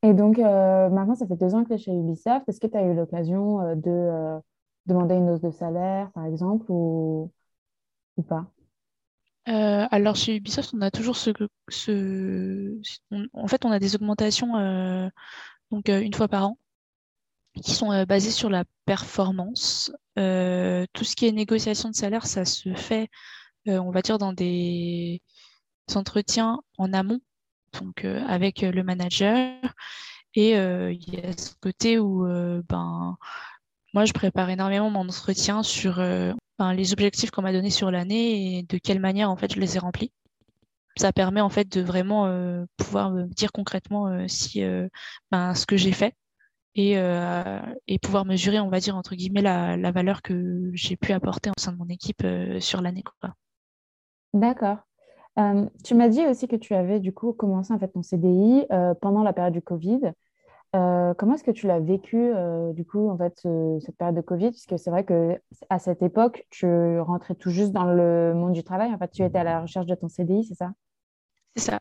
Et 0.03 0.13
donc, 0.13 0.39
maintenant, 0.39 1.15
ça 1.15 1.27
fait 1.27 1.37
deux 1.37 1.55
ans 1.55 1.63
que 1.63 1.69
tu 1.69 1.75
es 1.75 1.79
chez 1.79 1.93
Ubisoft. 1.93 2.49
Est-ce 2.49 2.61
que 2.61 2.67
tu 2.67 2.77
as 2.77 2.83
eu 2.83 2.95
l'occasion 2.95 3.77
de 3.77 4.41
demander 4.87 5.15
une 5.15 5.29
hausse 5.31 5.43
de 5.43 5.51
salaire, 5.51 6.11
par 6.13 6.25
exemple, 6.25 6.67
ou, 6.71 7.31
ou 8.17 8.23
pas? 8.23 8.47
Euh, 9.49 9.87
alors 9.91 10.17
chez 10.17 10.37
Ubisoft, 10.37 10.75
on 10.75 10.81
a 10.83 10.91
toujours 10.91 11.17
ce, 11.17 11.31
ce 11.69 12.81
en 13.33 13.49
fait, 13.49 13.65
on 13.65 13.71
a 13.71 13.79
des 13.79 13.95
augmentations 13.95 14.57
euh, 14.57 15.09
donc 15.71 15.89
euh, 15.89 16.01
une 16.01 16.15
fois 16.15 16.29
par 16.29 16.47
an 16.49 16.59
qui 17.63 17.73
sont 17.73 18.05
basées 18.05 18.31
sur 18.31 18.51
la 18.51 18.65
performance. 18.85 19.91
tout 20.17 21.05
ce 21.05 21.17
qui 21.17 21.27
est 21.27 21.33
négociation 21.33 21.91
de 21.91 21.95
salaire, 21.95 22.27
ça 22.27 22.45
se 22.45 22.73
fait, 22.75 23.09
on 23.67 23.91
va 23.91 24.03
dire, 24.03 24.19
dans 24.19 24.33
des 24.33 25.23
entretiens 25.95 26.61
en 26.77 26.93
amont, 26.93 27.21
donc 27.81 28.05
avec 28.05 28.61
le 28.63 28.83
manager. 28.85 29.61
Et 30.35 30.53
il 30.53 31.15
y 31.15 31.21
a 31.21 31.37
ce 31.37 31.55
côté 31.61 31.99
où 31.99 32.25
ben 32.69 33.17
moi, 33.93 34.05
je 34.05 34.13
prépare 34.13 34.51
énormément 34.51 34.91
mon 34.91 35.09
entretien 35.09 35.65
sur 35.65 36.01
les 36.75 36.93
objectifs 36.93 37.31
qu'on 37.31 37.43
m'a 37.43 37.53
donnés 37.53 37.71
sur 37.71 37.91
l'année 37.91 38.59
et 38.59 38.63
de 38.63 38.79
quelle 38.79 39.01
manière 39.01 39.31
en 39.31 39.37
fait 39.37 39.53
je 39.55 39.61
les 39.61 39.77
ai 39.77 39.79
remplis. 39.79 40.13
Ça 40.97 41.13
permet 41.13 41.41
en 41.41 41.49
fait 41.49 41.69
de 41.69 41.81
vraiment 41.81 42.27
euh, 42.27 42.65
pouvoir 42.77 43.11
me 43.11 43.23
dire 43.27 43.53
concrètement 43.53 44.09
euh, 44.09 44.27
si 44.27 44.65
euh, 44.65 44.89
ben, 45.31 45.55
ce 45.55 45.65
que 45.65 45.77
j'ai 45.77 45.93
fait 45.93 46.15
et, 46.75 46.93
et, 47.89 47.99
pouvoir 47.99 48.25
mesurer, 48.25 48.61
on 48.61 48.69
va 48.69 48.79
dire 48.79 48.95
entre 48.95 49.17
guillemets, 49.17 49.43
la, 49.43 49.77
la 49.77 49.91
valeur 49.91 50.23
que 50.23 50.71
j'ai 50.75 50.97
pu 50.97 51.13
apporter 51.13 51.51
au 51.51 51.61
sein 51.61 51.73
de 51.73 51.77
mon 51.77 51.89
équipe 51.89 52.25
sur 52.61 52.83
l'année. 52.83 53.03
D'accord. 54.33 54.77
tu 55.83 55.97
m'as 55.97 56.09
dit 56.09 56.25
aussi 56.27 56.47
que 56.47 56.55
tu 56.55 56.75
avais 56.75 57.01
du 57.01 57.13
coup 57.13 57.33
commencé 57.33 57.73
en 57.73 57.81
fait 57.81 57.89
ton 57.89 58.03
CDI 58.03 58.65
pendant 59.01 59.25
la 59.25 59.33
période 59.33 59.55
du 59.55 59.63
Covid. 59.63 60.13
Euh, 60.77 61.15
comment 61.15 61.35
est-ce 61.35 61.45
que 61.45 61.51
tu 61.51 61.67
l'as 61.67 61.81
vécu, 61.81 62.17
euh, 62.17 62.73
du 62.73 62.85
coup, 62.85 63.09
en 63.09 63.17
fait, 63.17 63.47
cette 63.81 63.97
période 63.97 64.17
de 64.17 64.21
Covid? 64.21 64.51
Puisque 64.51 64.79
c'est 64.79 64.91
vrai 64.91 65.05
que 65.05 65.41
à 65.71 65.79
cette 65.79 66.03
époque, 66.03 66.47
tu 66.51 66.67
rentrais 67.01 67.35
tout 67.35 67.51
juste 67.51 67.73
dans 67.73 67.85
le 67.85 68.35
monde 68.35 68.53
du 68.53 68.63
travail. 68.63 68.93
En 68.93 68.99
fait, 68.99 69.11
tu 69.11 69.23
étais 69.23 69.39
à 69.39 69.45
la 69.45 69.63
recherche 69.63 69.87
de 69.87 69.95
ton 69.95 70.09
CDI, 70.09 70.45
c'est 70.45 70.55
ça? 70.55 70.73
C'est 71.57 71.71
ça. 71.71 71.81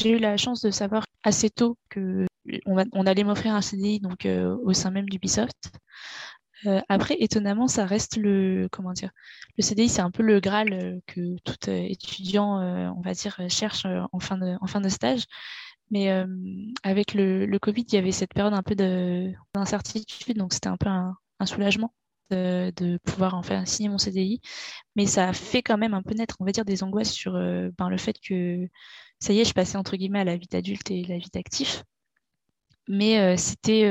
J'ai 0.00 0.12
eu 0.12 0.18
la 0.18 0.36
chance 0.36 0.62
de 0.62 0.70
savoir 0.70 1.04
assez 1.24 1.50
tôt 1.50 1.76
que 1.88 2.26
on, 2.64 3.06
allait 3.06 3.24
m'offrir 3.24 3.54
un 3.54 3.60
CDI 3.60 4.00
donc 4.00 4.24
euh, 4.24 4.56
au 4.64 4.72
sein 4.72 4.90
même 4.90 5.08
d'Ubisoft. 5.08 5.72
après, 6.88 7.16
étonnamment, 7.18 7.68
ça 7.68 7.84
reste 7.84 8.16
le 8.16 8.68
comment 8.70 8.92
dire, 8.92 9.10
le 9.58 9.62
CDI, 9.62 9.88
c'est 9.88 10.00
un 10.00 10.10
peu 10.10 10.22
le 10.22 10.40
graal 10.40 11.00
que 11.06 11.36
tout 11.44 11.70
étudiant, 11.70 12.60
on 12.96 13.00
va 13.02 13.12
dire, 13.12 13.38
cherche 13.48 13.86
en 14.12 14.20
fin 14.20 14.38
de 14.38 14.56
en 14.60 14.66
fin 14.66 14.80
de 14.80 14.88
stage. 14.88 15.24
Mais 15.90 16.10
euh, 16.10 16.26
avec 16.82 17.14
le, 17.14 17.58
Covid, 17.58 17.84
il 17.88 17.94
y 17.94 17.98
avait 17.98 18.12
cette 18.12 18.32
période 18.32 18.54
un 18.54 18.62
peu 18.62 18.74
d'incertitude, 18.74 20.38
donc 20.38 20.52
c'était 20.52 20.68
un 20.68 20.76
peu 20.76 20.88
un, 20.88 21.16
soulagement 21.46 21.92
de, 22.30 22.98
pouvoir 23.04 23.34
en 23.34 23.42
faire 23.42 23.66
signer 23.66 23.88
mon 23.88 23.98
CDI. 23.98 24.40
Mais 24.96 25.06
ça 25.06 25.28
a 25.28 25.32
fait 25.32 25.62
quand 25.62 25.78
même 25.78 25.94
un 25.94 26.02
peu 26.02 26.14
naître, 26.14 26.36
on 26.40 26.44
va 26.44 26.52
dire, 26.52 26.64
des 26.64 26.82
angoisses 26.84 27.12
sur 27.12 27.34
euh, 27.34 27.70
ben, 27.76 27.88
le 27.88 27.96
fait 27.96 28.18
que 28.20 28.68
ça 29.18 29.32
y 29.32 29.40
est, 29.40 29.44
je 29.44 29.54
passais 29.54 29.76
entre 29.76 29.96
guillemets 29.96 30.20
à 30.20 30.24
la 30.24 30.36
vie 30.36 30.46
d'adulte 30.46 30.90
et 30.90 31.04
la 31.04 31.18
vie 31.18 31.30
d'actif. 31.32 31.84
Mais 32.88 33.20
euh, 33.20 33.36
c'était 33.36 33.84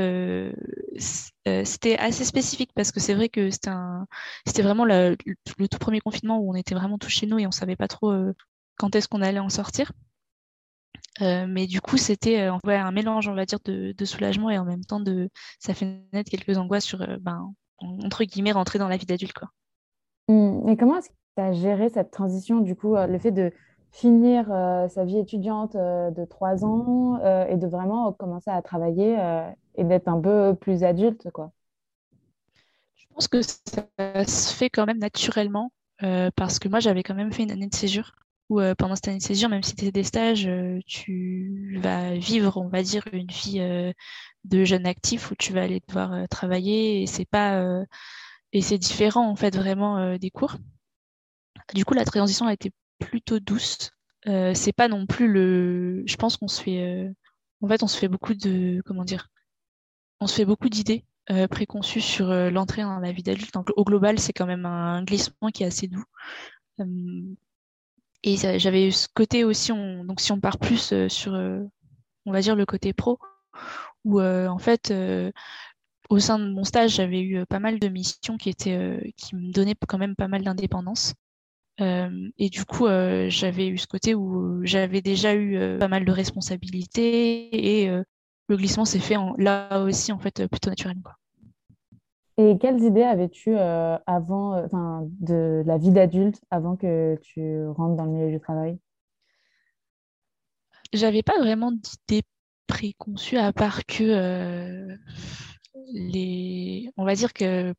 assez 1.98 2.26
spécifique 2.26 2.72
parce 2.76 2.92
que 2.92 3.00
c'est 3.00 3.14
vrai 3.14 3.30
que 3.30 3.50
c'était 3.50 4.62
vraiment 4.62 4.86
le, 4.86 5.16
le, 5.26 5.68
tout 5.68 5.78
premier 5.78 6.02
confinement 6.02 6.40
où 6.40 6.52
on 6.52 6.56
était 6.56 6.76
vraiment 6.76 6.98
tous 6.98 7.10
chez 7.10 7.26
nous 7.26 7.40
et 7.40 7.48
on 7.48 7.52
savait 7.52 7.78
pas 7.78 7.88
trop 7.88 8.14
quand 8.78 8.96
est-ce 8.96 9.08
qu'on 9.08 9.22
allait 9.22 9.40
en 9.40 9.50
sortir. 9.50 9.92
Euh, 11.22 11.46
mais 11.48 11.68
du 11.68 11.82
coup, 11.82 11.98
c'était 11.98 12.42
euh, 12.42 12.58
un 12.66 12.92
mélange, 12.92 13.28
on 13.28 13.34
va 13.34 13.46
dire, 13.46 13.60
de, 13.66 14.06
soulagement 14.06 14.50
et 14.50 14.58
en 14.58 14.66
même 14.66 14.84
temps, 14.84 15.00
de, 15.00 15.30
ça 15.60 15.74
fait 15.74 16.02
naître 16.14 16.32
quelques 16.32 16.58
angoisses 16.58 16.86
sur, 16.86 17.02
euh, 17.02 17.18
ben, 17.20 17.54
entre 17.80 18.24
guillemets, 18.24 18.52
rentrer 18.52 18.80
dans 18.80 18.88
la 18.88 18.98
vie 18.98 19.06
d'adulte. 19.06 19.34
Quoi. 19.34 19.50
Mmh. 20.28 20.70
Et 20.70 20.78
comment 20.78 20.98
est-ce 20.98 21.10
que 21.10 21.16
tu 21.36 21.44
as 21.44 21.54
géré 21.54 21.90
cette 21.90 22.12
transition, 22.12 22.60
du 22.60 22.76
coup, 22.76 22.96
le 22.96 23.18
fait 23.20 23.32
de 23.32 23.52
finir 23.92 24.46
sa 24.90 25.04
vie 25.04 25.18
étudiante 25.18 25.76
de 25.76 26.26
trois 26.26 26.64
ans 26.64 27.18
et 27.48 27.58
de 27.58 27.66
vraiment 27.66 28.14
commencer 28.14 28.52
à 28.52 28.62
travailler 28.62 29.18
et 29.76 29.84
d'être 29.84 30.08
un 30.08 30.20
peu 30.20 30.54
plus 30.54 30.84
adulte, 30.84 31.32
quoi? 31.32 31.52
Je 32.96 33.06
pense 33.16 33.28
que 33.28 33.42
ça 33.42 34.26
se 34.28 34.54
fait 34.54 34.70
quand 34.70 34.86
même 34.86 35.00
naturellement 35.00 35.72
parce 36.36 36.60
que 36.60 36.68
moi, 36.68 36.80
j'avais 36.80 37.02
quand 37.02 37.16
même 37.16 37.32
fait 37.32 37.44
une 37.44 37.52
année 37.52 37.68
de 37.68 37.76
césure 37.76 38.12
où 38.50 38.60
euh, 38.60 38.76
pendant 38.76 38.96
cette 38.96 39.08
année 39.08 39.20
de 39.20 39.24
césure, 39.24 39.50
même 39.50 39.64
si 39.64 39.76
tu 39.76 39.86
es 39.86 39.92
des 39.92 40.04
stages, 40.04 40.48
euh, 40.48 40.80
tu 40.88 41.80
vas 41.82 42.16
vivre, 42.16 42.58
on 42.58 42.68
va 42.68 42.82
dire, 42.84 43.08
une 43.14 43.28
vie 43.28 43.60
euh, 43.60 43.94
de 44.44 44.66
jeune 44.66 44.88
actif 44.88 45.32
où 45.32 45.36
tu 45.36 45.54
vas 45.54 45.64
aller 45.64 45.82
devoir 45.88 46.28
travailler 46.30 47.04
et 47.04 47.08
c'est 47.08 47.26
pas 47.26 47.64
et 48.54 48.62
c'est 48.62 48.78
différent 48.78 49.30
en 49.30 49.36
fait 49.36 49.56
vraiment 49.56 50.18
des 50.18 50.32
cours. 50.32 50.58
Du 51.74 51.86
coup, 51.86 51.94
la 51.94 52.06
transition 52.06 52.48
a 52.48 52.54
été 52.54 52.72
plutôt 53.00 53.40
douce. 53.40 53.92
c'est 54.26 54.74
pas 54.76 54.88
non 54.88 55.06
plus 55.06 55.28
le. 55.32 56.04
Je 56.08 56.16
pense 56.16 56.38
qu'on 56.38 56.48
se 56.48 56.62
fait. 56.62 57.12
En 57.62 57.68
fait, 57.68 57.84
on 57.84 57.88
se 57.88 57.98
fait 57.98 58.08
beaucoup 58.08 58.34
de. 58.34 58.82
Comment 58.86 59.04
dire 59.04 59.30
On 60.22 60.28
se 60.28 60.36
fait 60.36 60.46
beaucoup 60.46 60.70
d'idées 60.70 61.06
préconçues 61.52 62.02
sur 62.02 62.30
l'entrée 62.50 62.84
dans 62.84 63.00
la 63.00 63.12
vie 63.12 63.24
d'adulte. 63.24 63.54
Donc, 63.54 63.70
au 63.76 63.84
global, 63.84 64.20
c'est 64.20 64.34
quand 64.34 64.48
même 64.48 64.66
un 64.66 65.04
glissement 65.04 65.50
qui 65.50 65.64
est 65.64 65.68
assez 65.68 65.88
doux. 65.88 66.06
Et 68.24 68.36
j'avais 68.36 68.88
eu 68.88 68.92
ce 68.92 69.08
côté 69.14 69.44
aussi, 69.46 69.72
donc 69.72 70.20
si 70.20 70.32
on 70.32 70.40
part 70.42 70.58
plus 70.60 70.92
euh, 70.92 71.08
sur, 71.08 71.34
euh, 71.34 71.64
on 72.26 72.32
va 72.34 72.42
dire, 72.42 72.56
le 72.56 72.66
côté 72.66 72.92
pro, 72.94 73.18
où 74.04 74.20
euh, 74.20 74.48
en 74.48 74.60
fait, 74.60 74.94
au 76.10 76.20
sein 76.20 76.40
de 76.40 76.52
mon 76.52 76.64
stage, 76.64 76.96
j'avais 76.96 77.22
eu 77.22 77.46
pas 77.46 77.60
mal 77.60 77.80
de 77.80 77.88
missions 77.88 78.38
qui 78.38 78.50
étaient 78.50 79.14
qui 79.18 79.36
me 79.36 79.52
donnaient 79.54 79.76
quand 79.88 79.98
même 79.98 80.16
pas 80.16 80.28
mal 80.28 80.44
d'indépendance. 80.44 81.14
et 81.80 82.50
du 82.50 82.66
coup, 82.66 82.88
j'avais 83.28 83.68
eu 83.70 83.78
ce 83.78 83.88
côté 83.88 84.16
où 84.16 84.66
j'avais 84.66 85.02
déjà 85.02 85.36
eu 85.36 85.78
pas 85.80 85.88
mal 85.88 86.06
de 86.06 86.12
responsabilités 86.12 87.84
et 87.86 87.90
le 88.50 88.58
glissement 88.58 88.86
s'est 88.86 89.00
fait 89.00 89.16
là 89.38 89.82
aussi 89.82 90.12
en 90.12 90.20
fait 90.20 90.48
plutôt 90.48 90.70
naturellement. 90.70 91.12
Et 92.42 92.58
quelles 92.58 92.82
idées 92.82 93.04
avais-tu 93.04 93.58
avant, 93.58 94.64
enfin, 94.64 95.06
de 95.20 95.62
la 95.66 95.78
vie 95.78 95.92
d'adulte 95.92 96.40
avant 96.50 96.78
que 96.78 97.18
tu 97.22 97.68
rentres 97.68 97.98
dans 97.98 98.06
le 98.06 98.12
milieu 98.12 98.32
du 98.32 98.40
travail? 98.40 98.80
J'avais 100.94 101.22
pas 101.22 101.38
vraiment 101.38 101.74
d'idées 101.74 102.24
préconçues 102.66 103.36
à 103.36 103.52
part 103.52 103.86
que 103.86 104.88
les, 105.92 106.90
on 106.96 107.04
va 107.04 107.14
dire 107.14 107.34
que 107.34 107.74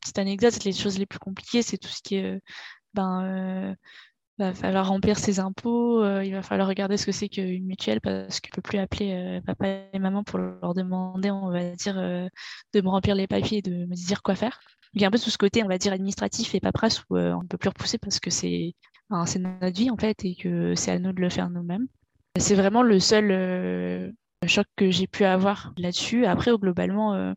petite 0.00 0.18
anecdote, 0.18 0.64
les 0.64 0.72
choses 0.72 0.98
les 0.98 1.04
plus 1.04 1.18
compliquées, 1.18 1.60
c'est 1.60 1.76
tout 1.76 1.90
ce 1.90 2.00
qui 2.02 2.16
est, 2.16 2.40
ben, 2.94 3.76
va 4.44 4.54
falloir 4.54 4.88
remplir 4.88 5.18
ses 5.18 5.40
impôts, 5.40 6.02
euh, 6.02 6.24
il 6.24 6.32
va 6.32 6.42
falloir 6.42 6.68
regarder 6.68 6.96
ce 6.96 7.06
que 7.06 7.12
c'est 7.12 7.28
qu'une 7.28 7.64
mutuelle 7.66 8.00
parce 8.00 8.40
qu'il 8.40 8.50
ne 8.50 8.56
peut 8.56 8.62
plus 8.62 8.78
appeler 8.78 9.12
euh, 9.12 9.40
papa 9.40 9.66
et 9.92 9.98
maman 9.98 10.24
pour 10.24 10.38
leur 10.38 10.74
demander, 10.74 11.30
on 11.30 11.50
va 11.50 11.70
dire, 11.76 11.98
euh, 11.98 12.28
de 12.72 12.80
me 12.80 12.88
remplir 12.88 13.14
les 13.14 13.26
papiers 13.26 13.58
et 13.58 13.62
de 13.62 13.86
me 13.86 13.94
dire 13.94 14.22
quoi 14.22 14.34
faire. 14.34 14.60
Il 14.94 15.02
y 15.02 15.04
a 15.04 15.08
un 15.08 15.10
peu 15.10 15.18
tout 15.18 15.30
ce 15.30 15.38
côté, 15.38 15.62
on 15.62 15.68
va 15.68 15.78
dire, 15.78 15.92
administratif 15.92 16.54
et 16.54 16.60
paperasse 16.60 17.02
où 17.10 17.16
on 17.16 17.42
ne 17.42 17.46
peut 17.46 17.58
plus 17.58 17.68
repousser 17.68 17.98
parce 17.98 18.18
que 18.18 18.30
c'est 18.30 18.74
notre 19.10 19.76
vie 19.76 19.90
en 19.90 19.96
fait 19.96 20.24
et 20.24 20.34
que 20.34 20.74
c'est 20.74 20.90
à 20.90 20.98
nous 20.98 21.12
de 21.12 21.20
le 21.20 21.30
faire 21.30 21.48
nous-mêmes. 21.50 21.86
C'est 22.36 22.56
vraiment 22.56 22.82
le 22.82 22.98
seul 22.98 24.12
choc 24.46 24.66
que 24.74 24.90
j'ai 24.90 25.06
pu 25.06 25.24
avoir 25.24 25.72
là-dessus. 25.76 26.26
Après, 26.26 26.50
globalement, 26.56 27.34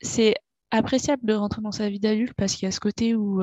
c'est 0.00 0.36
appréciable 0.70 1.22
de 1.24 1.34
rentrer 1.34 1.62
dans 1.62 1.72
sa 1.72 1.88
vie 1.88 1.98
d'adulte 1.98 2.34
parce 2.36 2.54
qu'il 2.54 2.66
y 2.66 2.68
a 2.68 2.72
ce 2.72 2.80
côté 2.80 3.16
où 3.16 3.40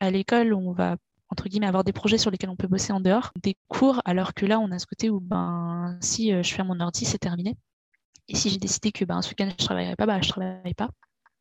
à 0.00 0.10
l'école, 0.10 0.54
on 0.54 0.72
va 0.72 0.96
entre 1.28 1.48
guillemets 1.48 1.66
avoir 1.66 1.84
des 1.84 1.92
projets 1.92 2.18
sur 2.18 2.30
lesquels 2.30 2.50
on 2.50 2.56
peut 2.56 2.68
bosser 2.68 2.92
en 2.92 3.00
dehors, 3.00 3.32
des 3.42 3.56
cours, 3.68 4.00
alors 4.04 4.34
que 4.34 4.46
là, 4.46 4.60
on 4.60 4.70
a 4.70 4.78
ce 4.78 4.86
côté 4.86 5.10
où 5.10 5.20
ben 5.20 5.98
si 6.00 6.32
euh, 6.32 6.42
je 6.42 6.54
fais 6.54 6.62
mon 6.62 6.80
ordi, 6.80 7.04
c'est 7.04 7.18
terminé. 7.18 7.56
Et 8.28 8.36
si 8.36 8.50
j'ai 8.50 8.58
décidé 8.58 8.92
que 8.92 9.04
ben 9.04 9.22
ce 9.22 9.30
week-end 9.30 9.50
je 9.58 9.64
travaillerai 9.64 9.96
pas, 9.96 10.06
bah 10.06 10.20
je 10.20 10.28
travaillerai 10.28 10.74
pas. 10.74 10.90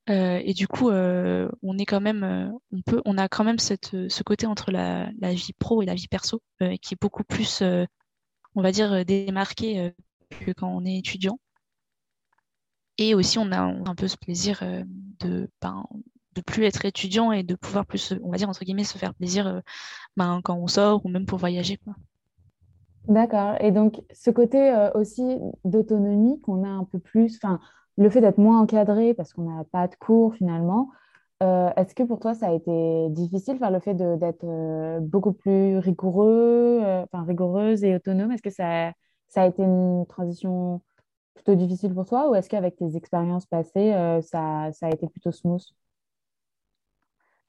Euh, 0.10 0.40
et 0.44 0.54
du 0.54 0.68
coup, 0.68 0.90
euh, 0.90 1.50
on 1.64 1.78
est 1.78 1.86
quand 1.86 2.02
même, 2.02 2.52
on 2.72 2.82
peut, 2.82 3.02
on 3.06 3.18
a 3.18 3.28
quand 3.28 3.44
même 3.44 3.60
cette, 3.60 4.10
ce 4.10 4.24
côté 4.24 4.46
entre 4.46 4.72
la, 4.72 5.10
la 5.20 5.34
vie 5.34 5.54
pro 5.58 5.82
et 5.82 5.86
la 5.86 5.96
vie 5.96 6.08
perso 6.08 6.42
qui 6.60 6.94
est 6.94 7.02
beaucoup 7.02 7.24
plus, 7.24 7.64
on 8.54 8.62
va 8.62 8.72
dire, 8.72 9.04
démarqué 9.06 9.94
que 10.30 10.52
quand 10.52 10.70
on 10.70 10.86
est 10.86 10.98
étudiant. 10.98 11.40
Et 12.98 13.16
aussi, 13.16 13.40
on 13.40 13.52
a 13.52 13.60
un 13.60 13.96
peu 13.96 14.08
ce 14.08 14.16
plaisir 14.16 14.62
de, 15.20 15.50
ben, 15.62 15.86
de 16.36 16.42
plus 16.42 16.66
être 16.66 16.86
étudiant 16.86 17.32
et 17.32 17.44
de 17.44 17.56
pouvoir 17.56 17.86
plus, 17.86 18.14
on 18.24 18.30
va 18.30 18.38
dire, 18.38 18.50
entre 18.50 18.64
guillemets, 18.64 18.84
se 18.84 18.98
faire 18.98 19.14
plaisir 19.14 19.48
euh, 19.48 19.60
ben, 20.18 20.42
quand 20.44 20.56
on 20.56 20.68
sort 20.68 21.06
ou 21.06 21.10
même 21.10 21.26
pour 21.26 21.40
voyager. 21.40 21.78
Quoi. 21.78 21.94
D'accord. 23.08 23.56
Et 23.62 23.72
donc, 23.72 24.02
ce 24.12 24.30
côté 24.30 24.60
euh, 24.72 24.92
aussi 24.94 25.38
d'autonomie 25.64 26.40
qu'on 26.42 26.64
a 26.64 26.70
un 26.70 26.84
peu 26.84 27.00
plus, 27.00 27.40
enfin, 27.42 27.60
le 27.98 28.10
fait 28.10 28.22
d'être 28.22 28.38
moins 28.38 28.60
encadré 28.62 29.14
parce 29.14 29.34
qu'on 29.34 29.44
n'a 29.44 29.64
pas 29.64 29.88
de 29.88 29.96
cours 29.96 30.36
finalement, 30.36 30.90
euh, 31.44 31.70
est-ce 31.78 31.96
que 31.96 32.04
pour 32.04 32.20
toi, 32.20 32.34
ça 32.34 32.48
a 32.48 32.54
été 32.54 33.10
difficile, 33.10 33.58
faire 33.58 33.72
le 33.72 33.80
fait 33.80 33.94
d'être 33.94 35.00
beaucoup 35.02 35.34
plus 35.34 35.78
rigoureux, 35.78 36.82
enfin, 37.04 37.24
rigoureuse 37.26 37.84
et 37.84 37.96
autonome 37.96 38.32
Est-ce 38.32 38.42
que 38.42 38.50
ça, 38.50 38.92
ça 39.28 39.44
a 39.44 39.48
été 39.48 39.64
une 39.64 40.06
transition 40.08 40.82
plutôt 41.34 41.56
difficile 41.56 41.94
pour 41.94 42.06
toi 42.06 42.30
ou 42.30 42.36
est-ce 42.36 42.50
qu'avec 42.50 42.78
tes 42.78 42.96
expériences 42.96 43.46
passées, 43.46 43.92
ça, 44.24 44.70
ça 44.72 44.88
a 44.88 44.90
été 44.90 45.08
plutôt 45.08 45.34
smooth? 45.34 45.62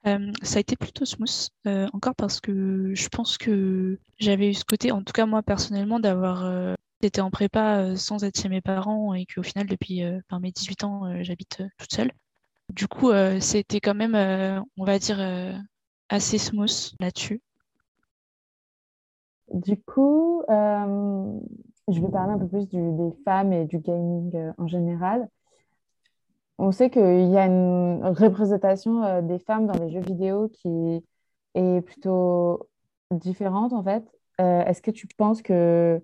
Euh, 0.06 0.32
ça 0.42 0.58
a 0.58 0.60
été 0.60 0.76
plutôt 0.76 1.04
smooth, 1.04 1.48
euh, 1.66 1.88
encore 1.92 2.14
parce 2.14 2.40
que 2.40 2.94
je 2.94 3.08
pense 3.08 3.38
que 3.38 3.98
j'avais 4.18 4.50
eu 4.50 4.54
ce 4.54 4.64
côté, 4.64 4.92
en 4.92 5.02
tout 5.02 5.12
cas 5.12 5.26
moi 5.26 5.42
personnellement, 5.42 5.98
d'avoir 5.98 6.44
euh, 6.44 6.74
été 7.02 7.20
en 7.20 7.30
prépa 7.30 7.96
sans 7.96 8.22
être 8.22 8.40
chez 8.40 8.48
mes 8.48 8.60
parents 8.60 9.14
et 9.14 9.26
qu'au 9.26 9.42
final, 9.42 9.66
depuis 9.66 10.02
mes 10.40 10.50
18 10.50 10.84
ans, 10.84 11.22
j'habite 11.22 11.62
toute 11.78 11.92
seule. 11.92 12.12
Du 12.72 12.88
coup, 12.88 13.10
c'était 13.40 13.80
quand 13.80 13.94
même, 13.94 14.14
on 14.76 14.84
va 14.84 14.98
dire, 14.98 15.20
assez 16.08 16.38
smooth 16.38 16.94
là-dessus. 16.98 17.42
Du 19.52 19.76
coup, 19.76 20.42
je 20.48 22.00
vais 22.00 22.08
parler 22.08 22.32
un 22.32 22.38
peu 22.38 22.48
plus 22.48 22.66
des 22.68 23.12
femmes 23.24 23.52
et 23.52 23.66
du 23.66 23.78
gaming 23.78 24.52
en 24.56 24.66
général 24.66 25.28
on 26.58 26.72
sait 26.72 26.90
qu'il 26.90 27.30
y 27.30 27.36
a 27.36 27.46
une 27.46 28.04
représentation 28.04 29.02
euh, 29.04 29.22
des 29.22 29.38
femmes 29.38 29.66
dans 29.66 29.78
les 29.78 29.90
jeux 29.90 30.00
vidéo 30.00 30.48
qui 30.48 31.04
est 31.54 31.80
plutôt 31.82 32.68
différente 33.10 33.72
en 33.72 33.82
fait. 33.82 34.04
Euh, 34.40 34.64
est-ce 34.64 34.82
que 34.82 34.90
tu 34.90 35.06
penses 35.06 35.42
que 35.42 36.02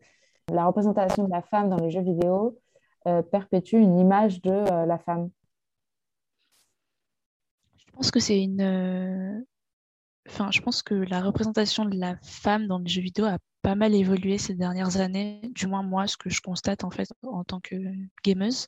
la 0.51 0.67
représentation 0.67 1.25
de 1.25 1.31
la 1.31 1.43
femme 1.43 1.69
dans 1.69 1.77
les 1.77 1.91
jeux 1.91 2.03
vidéo 2.03 2.59
euh, 3.07 3.23
perpétue 3.23 3.77
une 3.77 3.99
image 3.99 4.43
de 4.43 4.51
la 4.51 4.99
femme? 4.99 5.31
Je 7.77 7.93
pense 7.93 8.11
que 8.11 8.21
c'est 8.21 8.43
une. 8.43 9.45
Enfin, 10.29 10.51
je 10.51 10.61
pense 10.61 10.83
que 10.83 10.95
la 10.95 11.21
représentation 11.21 11.85
de 11.85 11.97
la 11.99 12.17
femme 12.23 12.67
dans 12.67 12.79
les 12.79 12.89
jeux 12.89 13.03
vidéo 13.03 13.25
a 13.27 13.39
pas 13.63 13.75
mal 13.77 13.95
évolué 13.95 14.39
ces 14.39 14.55
dernières 14.55 14.99
années, 14.99 15.41
du 15.55 15.67
moins 15.67 15.83
moi, 15.83 16.07
ce 16.07 16.17
que 16.17 16.31
je 16.31 16.41
constate 16.41 16.85
en 16.85 16.91
fait 16.91 17.09
en 17.23 17.45
tant 17.45 17.61
que 17.61 17.77
gameuse. 18.25 18.67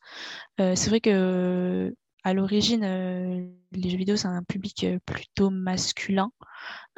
Euh, 0.61 0.75
c'est 0.77 0.90
vrai 0.90 1.01
que 1.01 1.95
à 2.25 2.33
l'origine, 2.33 2.85
euh, 2.85 3.47
les 3.73 3.90
jeux 3.90 3.99
vidéo, 3.99 4.17
c'est 4.17 4.29
un 4.29 4.43
public 4.45 4.85
euh, 4.85 4.99
plutôt 5.05 5.51
masculin 5.51 6.31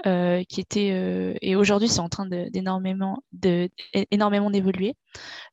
qui 0.05 0.61
était 0.61 1.37
et 1.43 1.57
aujourd'hui, 1.57 1.89
c'est 1.89 2.01
en 2.01 2.09
train 2.09 2.27
d'énormément 2.27 3.23
d'évoluer. 3.33 4.95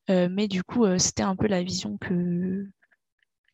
mais 0.10 0.48
du 0.48 0.64
coup, 0.64 0.86
c'était 1.00 1.24
un 1.24 1.36
peu 1.36 1.48
la 1.48 1.64
vision 1.64 1.98
que 1.98 2.68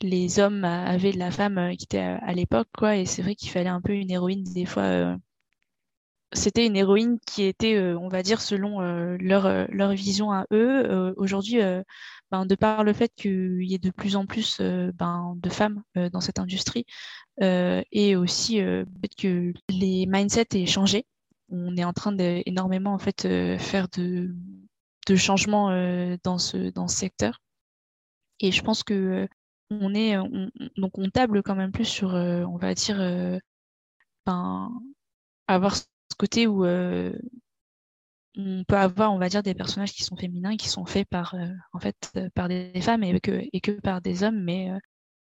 les 0.01 0.39
hommes 0.39 0.65
avaient 0.65 1.13
de 1.13 1.19
la 1.19 1.31
femme 1.31 1.75
qui 1.77 1.85
était 1.85 1.99
à, 1.99 2.33
l'époque, 2.33 2.67
quoi. 2.77 2.97
Et 2.97 3.05
c'est 3.05 3.21
vrai 3.21 3.35
qu'il 3.35 3.51
fallait 3.51 3.69
un 3.69 3.81
peu 3.81 3.93
une 3.93 4.11
héroïne 4.11 4.43
des 4.43 4.65
fois 4.65 5.15
c'était 6.33 6.65
une 6.65 6.75
héroïne 6.75 7.19
qui 7.25 7.43
était, 7.43 7.75
euh, 7.75 7.97
on 7.97 8.07
va 8.07 8.21
dire, 8.21 8.41
selon 8.41 8.81
euh, 8.81 9.17
leur, 9.19 9.45
euh, 9.45 9.65
leur 9.69 9.91
vision 9.93 10.31
à 10.31 10.45
eux. 10.51 11.13
Aujourd'hui, 11.17 11.59
ben, 12.31 12.45
de 12.45 12.55
par 12.55 12.83
le 12.83 12.93
fait 12.93 13.11
qu'il 13.15 13.63
y 13.63 13.73
ait 13.73 13.79
de 13.79 13.91
plus 13.91 14.15
en 14.15 14.25
plus 14.25 14.61
ben, 14.61 15.35
de 15.37 15.49
femmes 15.49 15.83
dans 15.95 16.21
cette 16.21 16.39
industrie, 16.39 16.85
et 17.41 18.15
aussi 18.15 18.59
que 19.17 19.53
les 19.69 20.05
mindsets 20.05 20.47
aient 20.53 20.65
changé. 20.65 21.05
On 21.49 21.75
est 21.77 21.83
en 21.83 21.93
train 21.93 22.11
d'énormément 22.11 22.93
en 22.93 22.99
fait 22.99 23.27
faire 23.57 23.87
de, 23.89 24.35
de 25.07 25.15
changements 25.15 25.69
dans 26.23 26.37
ce 26.37 26.69
dans 26.71 26.87
ce 26.87 26.97
secteur. 26.97 27.41
Et 28.39 28.51
je 28.51 28.61
pense 28.61 28.83
que 28.83 29.27
on 29.71 29.93
est 29.93 30.15
donc 30.77 30.97
on 30.97 31.09
table 31.09 31.43
quand 31.43 31.55
même 31.55 31.71
plus 31.71 31.85
sur, 31.85 32.09
on 32.13 32.57
va 32.57 32.73
dire, 32.73 32.97
ben, 34.25 34.71
avoir 35.47 35.75
côté 36.17 36.47
où 36.47 36.65
euh, 36.65 37.13
on 38.37 38.63
peut 38.63 38.77
avoir, 38.77 39.13
on 39.13 39.17
va 39.17 39.29
dire, 39.29 39.43
des 39.43 39.53
personnages 39.53 39.93
qui 39.93 40.03
sont 40.03 40.15
féminins, 40.15 40.57
qui 40.57 40.69
sont 40.69 40.85
faits 40.85 41.07
par, 41.09 41.35
euh, 41.35 41.47
en 41.73 41.79
fait, 41.79 42.11
euh, 42.15 42.29
par 42.35 42.47
des 42.47 42.79
femmes 42.81 43.03
et 43.03 43.19
que, 43.19 43.41
et 43.51 43.61
que 43.61 43.71
par 43.71 44.01
des 44.01 44.23
hommes, 44.23 44.41
mais 44.43 44.69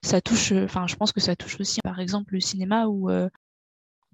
ça 0.02 0.20
touche, 0.20 0.52
enfin, 0.52 0.86
je 0.86 0.96
pense 0.96 1.12
que 1.12 1.20
ça 1.20 1.36
touche 1.36 1.60
aussi, 1.60 1.80
par 1.82 2.00
exemple, 2.00 2.34
le 2.34 2.40
cinéma 2.40 2.86
où, 2.86 3.10
en 3.10 3.28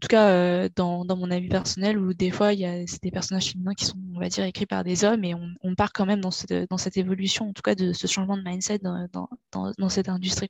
tout 0.01 0.09
cas, 0.09 0.69
dans, 0.71 1.05
mon 1.17 1.31
avis 1.31 1.49
personnel, 1.49 1.99
où 1.99 2.15
des 2.15 2.31
fois, 2.31 2.53
il 2.53 2.61
y 2.61 2.67
a 2.67 2.85
des 3.03 3.11
personnages 3.11 3.53
féminins 3.53 3.75
qui 3.75 3.85
sont, 3.85 3.99
on 4.15 4.21
va 4.21 4.29
dire, 4.29 4.45
écrits 4.45 4.67
par 4.67 4.85
des 4.85 5.05
hommes 5.05 5.25
et 5.25 5.35
on, 5.35 5.75
part 5.75 5.93
quand 5.93 6.07
même 6.07 6.21
dans 6.21 6.31
cette, 6.31 6.71
dans 6.71 6.79
cette 6.79 6.97
évolution, 6.97 7.49
en 7.51 7.53
tout 7.53 7.63
cas, 7.63 7.75
de 7.75 7.93
ce 7.93 8.07
changement 8.07 8.37
de 8.37 8.43
mindset 8.43 8.79
dans, 8.79 9.07
dans, 9.13 9.73
dans 9.79 9.89
cette 9.89 10.09
industrie. 10.09 10.49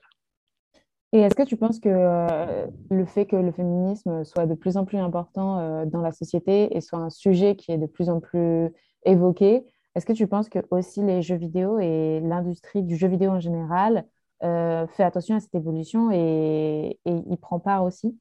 Et 1.15 1.21
est-ce 1.21 1.37
que 1.37 1.45
tu 1.45 1.57
penses 1.57 1.79
que 1.79 1.89
euh, 1.89 2.67
le 2.91 3.07
fait 3.07 3.25
que 3.25 3.37
le 3.37 3.53
féminisme 3.53 4.25
soit 4.25 4.47
de 4.47 4.55
plus 4.55 4.77
en 4.77 4.85
plus 4.85 4.99
important 4.99 5.61
euh, 5.61 5.87
dans 5.87 6.01
la 6.01 6.11
société 6.11 6.77
et 6.77 6.81
soit 6.81 6.99
un 6.99 7.09
sujet 7.09 7.55
qui 7.55 7.71
est 7.71 7.79
de 7.79 7.87
plus 7.87 8.11
en 8.11 8.19
plus 8.19 8.69
évoqué, 9.05 9.65
est-ce 9.95 10.07
que 10.07 10.13
tu 10.13 10.27
penses 10.27 10.49
que 10.49 10.59
aussi 10.73 11.03
les 11.03 11.23
jeux 11.23 11.37
vidéo 11.37 11.79
et 11.79 12.19
l'industrie 12.19 12.83
du 12.83 12.97
jeu 12.97 13.07
vidéo 13.07 13.31
en 13.31 13.39
général 13.39 14.09
euh, 14.43 14.89
fait 14.89 15.05
attention 15.05 15.37
à 15.37 15.41
cette 15.41 15.55
évolution 15.55 16.11
et, 16.11 16.99
y 17.07 17.37
prend 17.37 17.61
part 17.61 17.85
aussi? 17.85 18.19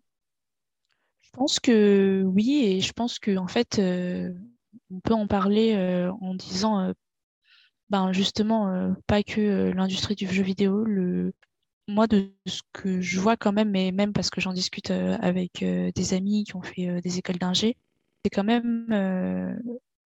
Je 1.21 1.31
pense 1.31 1.59
que 1.59 2.21
oui, 2.27 2.63
et 2.63 2.79
je 2.79 2.93
pense 2.93 3.17
qu'en 3.17 3.37
en 3.37 3.47
fait, 3.47 3.79
on 3.79 4.99
peut 4.99 5.15
en 5.15 5.25
parler 5.25 5.75
en 6.21 6.35
disant 6.35 6.93
ben 7.89 8.11
justement 8.11 8.93
pas 9.07 9.23
que 9.23 9.71
l'industrie 9.71 10.13
du 10.13 10.27
jeu 10.27 10.43
vidéo, 10.43 10.83
le, 10.83 11.33
moi, 11.87 12.07
de 12.07 12.31
ce 12.45 12.61
que 12.71 13.01
je 13.01 13.19
vois 13.19 13.37
quand 13.37 13.51
même, 13.51 13.75
et 13.75 13.91
même 13.91 14.13
parce 14.13 14.29
que 14.29 14.41
j'en 14.41 14.53
discute 14.53 14.91
euh, 14.91 15.17
avec 15.21 15.63
euh, 15.63 15.91
des 15.95 16.13
amis 16.13 16.43
qui 16.45 16.55
ont 16.55 16.61
fait 16.61 16.87
euh, 16.87 17.01
des 17.01 17.17
écoles 17.17 17.37
d'ingé, 17.37 17.77
c'est 18.23 18.29
quand 18.29 18.43
même 18.43 18.87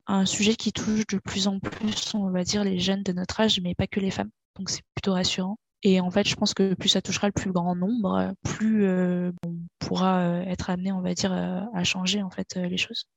un 0.08 0.26
sujet 0.26 0.56
qui 0.56 0.72
touche 0.72 1.06
de 1.06 1.20
plus 1.20 1.48
en 1.48 1.60
plus, 1.60 2.16
on 2.16 2.32
va 2.32 2.44
dire, 2.44 2.64
les 2.64 2.80
jeunes 2.80 3.04
de 3.04 3.12
notre 3.12 3.42
âge, 3.42 3.60
mais 3.62 3.76
pas 3.76 3.86
que 3.86 4.00
les 4.00 4.10
femmes. 4.10 4.32
Donc 4.56 4.70
c'est 4.72 4.82
plutôt 4.96 5.14
rassurant. 5.14 5.58
Et 5.84 6.02
en 6.02 6.10
fait, 6.10 6.28
je 6.28 6.36
pense 6.36 6.56
que 6.56 6.74
plus 6.74 6.90
ça 6.90 7.02
touchera 7.02 7.28
le 7.28 7.34
plus 7.34 7.52
grand 7.52 7.76
nombre, 7.76 8.34
plus 8.42 8.90
on 8.90 9.34
pourra 9.78 10.42
être 10.48 10.72
amené, 10.72 10.92
on 10.92 11.02
va 11.02 11.14
dire, 11.14 11.32
à 11.32 11.84
changer 11.84 12.24
en 12.24 12.32
fait 12.32 12.56
les 12.56 12.78
choses. 12.78 13.08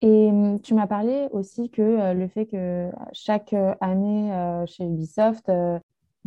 Et 0.00 0.28
hum, 0.28 0.58
tu 0.62 0.72
m'as 0.72 0.86
parlé 0.86 1.28
aussi 1.32 1.68
que 1.68 2.14
le 2.14 2.28
fait 2.28 2.46
que 2.46 2.90
chaque 3.12 3.54
année 3.82 4.64
chez 4.66 4.84
Ubisoft, 4.84 5.50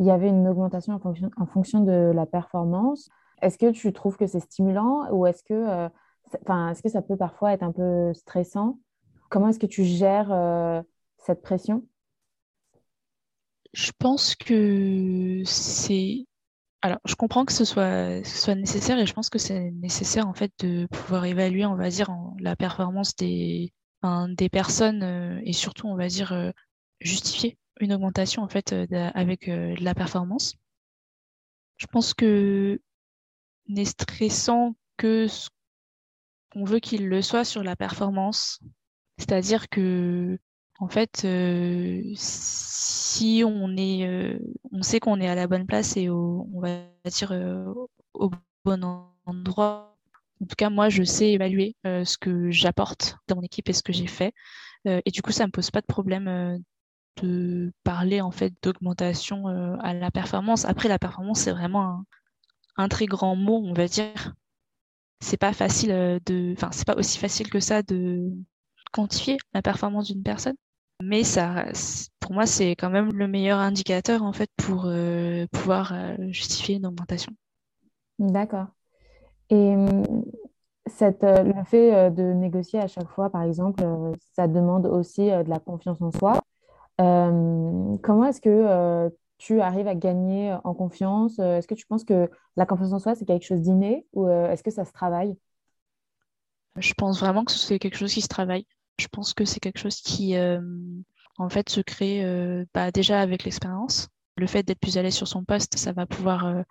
il 0.00 0.06
y 0.06 0.10
avait 0.10 0.28
une 0.28 0.48
augmentation 0.48 0.94
en 0.94 1.46
fonction, 1.46 1.80
de 1.80 2.10
la 2.12 2.26
performance. 2.26 3.08
Est-ce 3.42 3.58
que 3.58 3.70
tu 3.70 3.92
trouves 3.92 4.16
que 4.16 4.26
c'est 4.26 4.40
stimulant 4.40 5.08
ou 5.12 5.26
est-ce 5.26 5.44
que, 5.44 5.88
enfin, 6.42 6.70
est-ce 6.70 6.82
que 6.82 6.88
ça 6.88 7.02
peut 7.02 7.16
parfois 7.16 7.52
être 7.52 7.62
un 7.62 7.72
peu 7.72 8.12
stressant? 8.12 8.78
Comment 9.28 9.48
est-ce 9.48 9.58
que 9.58 9.66
tu 9.66 9.84
gères 9.84 10.82
cette 11.18 11.42
pression? 11.42 11.84
Je 13.72 13.92
pense 13.98 14.34
que 14.34 15.42
c'est 15.44 16.26
alors, 16.82 16.98
je 17.04 17.14
comprends 17.14 17.44
que 17.44 17.52
ce 17.52 17.66
soit, 17.66 18.24
ce 18.24 18.38
soit 18.38 18.54
nécessaire 18.54 18.98
et 18.98 19.04
je 19.04 19.12
pense 19.12 19.28
que 19.28 19.38
c'est 19.38 19.70
nécessaire 19.70 20.26
en 20.26 20.32
fait 20.32 20.50
de 20.60 20.86
pouvoir 20.86 21.26
évaluer, 21.26 21.66
on 21.66 21.74
va 21.76 21.90
dire, 21.90 22.10
la 22.38 22.56
performance 22.56 23.14
des, 23.16 23.74
des 24.28 24.48
personnes 24.48 25.02
euh, 25.02 25.40
et 25.44 25.52
surtout, 25.52 25.88
on 25.88 25.96
va 25.96 26.08
dire, 26.08 26.32
euh, 26.32 26.52
justifier 27.00 27.58
une 27.80 27.92
augmentation 27.92 28.42
en 28.42 28.48
fait 28.48 28.72
euh, 28.72 28.86
avec 29.14 29.48
de 29.48 29.82
la 29.82 29.94
performance. 29.94 30.54
Je 31.76 31.86
pense 31.86 32.14
que 32.14 32.80
n'est 33.68 33.84
stressant 33.84 34.74
que 34.96 35.26
ce 35.28 35.48
qu'on 36.52 36.64
veut 36.64 36.80
qu'il 36.80 37.08
le 37.08 37.22
soit 37.22 37.44
sur 37.44 37.62
la 37.62 37.76
performance, 37.76 38.60
c'est-à-dire 39.18 39.68
que 39.68 40.38
en 40.80 40.88
fait, 40.88 41.24
si 43.10 43.42
on 43.44 43.76
est, 43.76 44.06
euh, 44.06 44.38
on 44.72 44.82
sait 44.82 45.00
qu'on 45.00 45.20
est 45.20 45.28
à 45.28 45.34
la 45.34 45.46
bonne 45.46 45.66
place 45.66 45.96
et 45.96 46.08
au, 46.08 46.48
on 46.54 46.60
va 46.60 46.78
dire 47.04 47.32
euh, 47.32 47.72
au 48.14 48.30
bon 48.64 49.10
endroit. 49.26 49.96
En 50.40 50.46
tout 50.46 50.56
cas, 50.56 50.70
moi, 50.70 50.88
je 50.88 51.02
sais 51.02 51.32
évaluer 51.32 51.76
euh, 51.86 52.04
ce 52.04 52.16
que 52.16 52.50
j'apporte 52.50 53.16
dans 53.28 53.36
mon 53.36 53.42
équipe 53.42 53.68
et 53.68 53.72
ce 53.72 53.82
que 53.82 53.92
j'ai 53.92 54.06
fait. 54.06 54.32
et 54.86 55.10
du 55.10 55.20
coup, 55.22 55.32
ça 55.32 55.46
me 55.46 55.52
pose 55.52 55.70
pas 55.70 55.82
de 55.82 55.86
problème 55.86 56.62
de 57.22 57.72
parler 57.84 58.20
en 58.20 58.30
fait 58.30 58.52
d'augmentation 58.62 59.46
à 59.80 59.94
la 59.94 60.10
performance. 60.10 60.64
Après, 60.64 60.88
la 60.88 60.98
performance, 60.98 61.40
c'est 61.40 61.52
vraiment 61.52 62.04
un, 62.76 62.88
très 62.88 63.06
grand 63.06 63.36
mot, 63.36 63.62
on 63.64 63.72
va 63.72 63.86
dire. 63.86 64.34
C'est 65.20 65.36
pas 65.36 65.52
facile 65.52 65.90
de, 66.26 66.52
enfin, 66.56 66.70
c'est 66.72 66.86
pas 66.86 66.96
aussi 66.96 67.18
facile 67.18 67.50
que 67.50 67.60
ça 67.60 67.82
de 67.82 68.30
quantifier 68.92 69.36
la 69.54 69.62
performance 69.62 70.08
d'une 70.08 70.22
personne 70.22 70.56
mais 71.02 71.24
ça, 71.24 71.66
pour 72.20 72.32
moi, 72.32 72.46
c'est 72.46 72.72
quand 72.72 72.90
même 72.90 73.12
le 73.12 73.26
meilleur 73.26 73.58
indicateur 73.58 74.22
en 74.22 74.32
fait 74.32 74.50
pour 74.56 74.84
euh, 74.86 75.46
pouvoir 75.50 75.92
euh, 75.94 76.16
justifier 76.28 76.76
une 76.76 76.86
augmentation. 76.86 77.32
D'accord. 78.18 78.66
Et 79.48 79.74
hum, 79.74 80.24
cette, 80.86 81.24
euh, 81.24 81.42
le 81.42 81.64
fait 81.64 82.10
de 82.10 82.34
négocier 82.34 82.80
à 82.80 82.86
chaque 82.86 83.08
fois, 83.08 83.30
par 83.30 83.42
exemple, 83.42 83.82
ça 84.36 84.46
demande 84.46 84.86
aussi 84.86 85.22
de 85.22 85.48
la 85.48 85.58
confiance 85.58 86.00
en 86.02 86.10
soi. 86.10 86.34
Comment 87.00 88.24
est-ce 88.24 88.40
que 88.40 89.10
tu 89.38 89.60
arrives 89.60 89.88
à 89.88 89.94
gagner 89.94 90.56
en 90.64 90.74
confiance? 90.74 91.38
Est-ce 91.38 91.66
que 91.66 91.74
tu 91.74 91.86
penses 91.86 92.04
que 92.04 92.30
la 92.56 92.66
confiance 92.66 92.92
en 92.92 92.98
soi, 92.98 93.14
c'est 93.14 93.24
quelque 93.24 93.46
chose 93.46 93.62
d'inné 93.62 94.06
ou 94.12 94.28
est-ce 94.28 94.62
que 94.62 94.70
ça 94.70 94.84
se 94.84 94.92
travaille? 94.92 95.36
Je 96.76 96.94
pense 96.94 97.20
vraiment 97.20 97.44
que 97.44 97.52
c'est 97.52 97.78
quelque 97.78 97.96
chose 97.96 98.12
qui 98.12 98.20
se 98.20 98.28
travaille. 98.28 98.66
Je 98.98 99.08
pense 99.08 99.34
que 99.34 99.44
c'est 99.44 99.60
quelque 99.60 99.78
chose 99.78 100.00
qui, 100.00 100.36
euh, 100.36 100.60
en 101.38 101.48
fait, 101.48 101.68
se 101.68 101.80
crée 101.80 102.24
euh, 102.24 102.64
bah, 102.74 102.90
déjà 102.90 103.20
avec 103.20 103.44
l'expérience. 103.44 104.08
Le 104.36 104.46
fait 104.46 104.62
d'être 104.62 104.80
plus 104.80 104.98
à 104.98 105.02
l'aise 105.02 105.14
sur 105.14 105.28
son 105.28 105.44
poste, 105.44 105.76
ça 105.76 105.92
va 105.92 106.06
pouvoir 106.06 106.46
euh, 106.46 106.62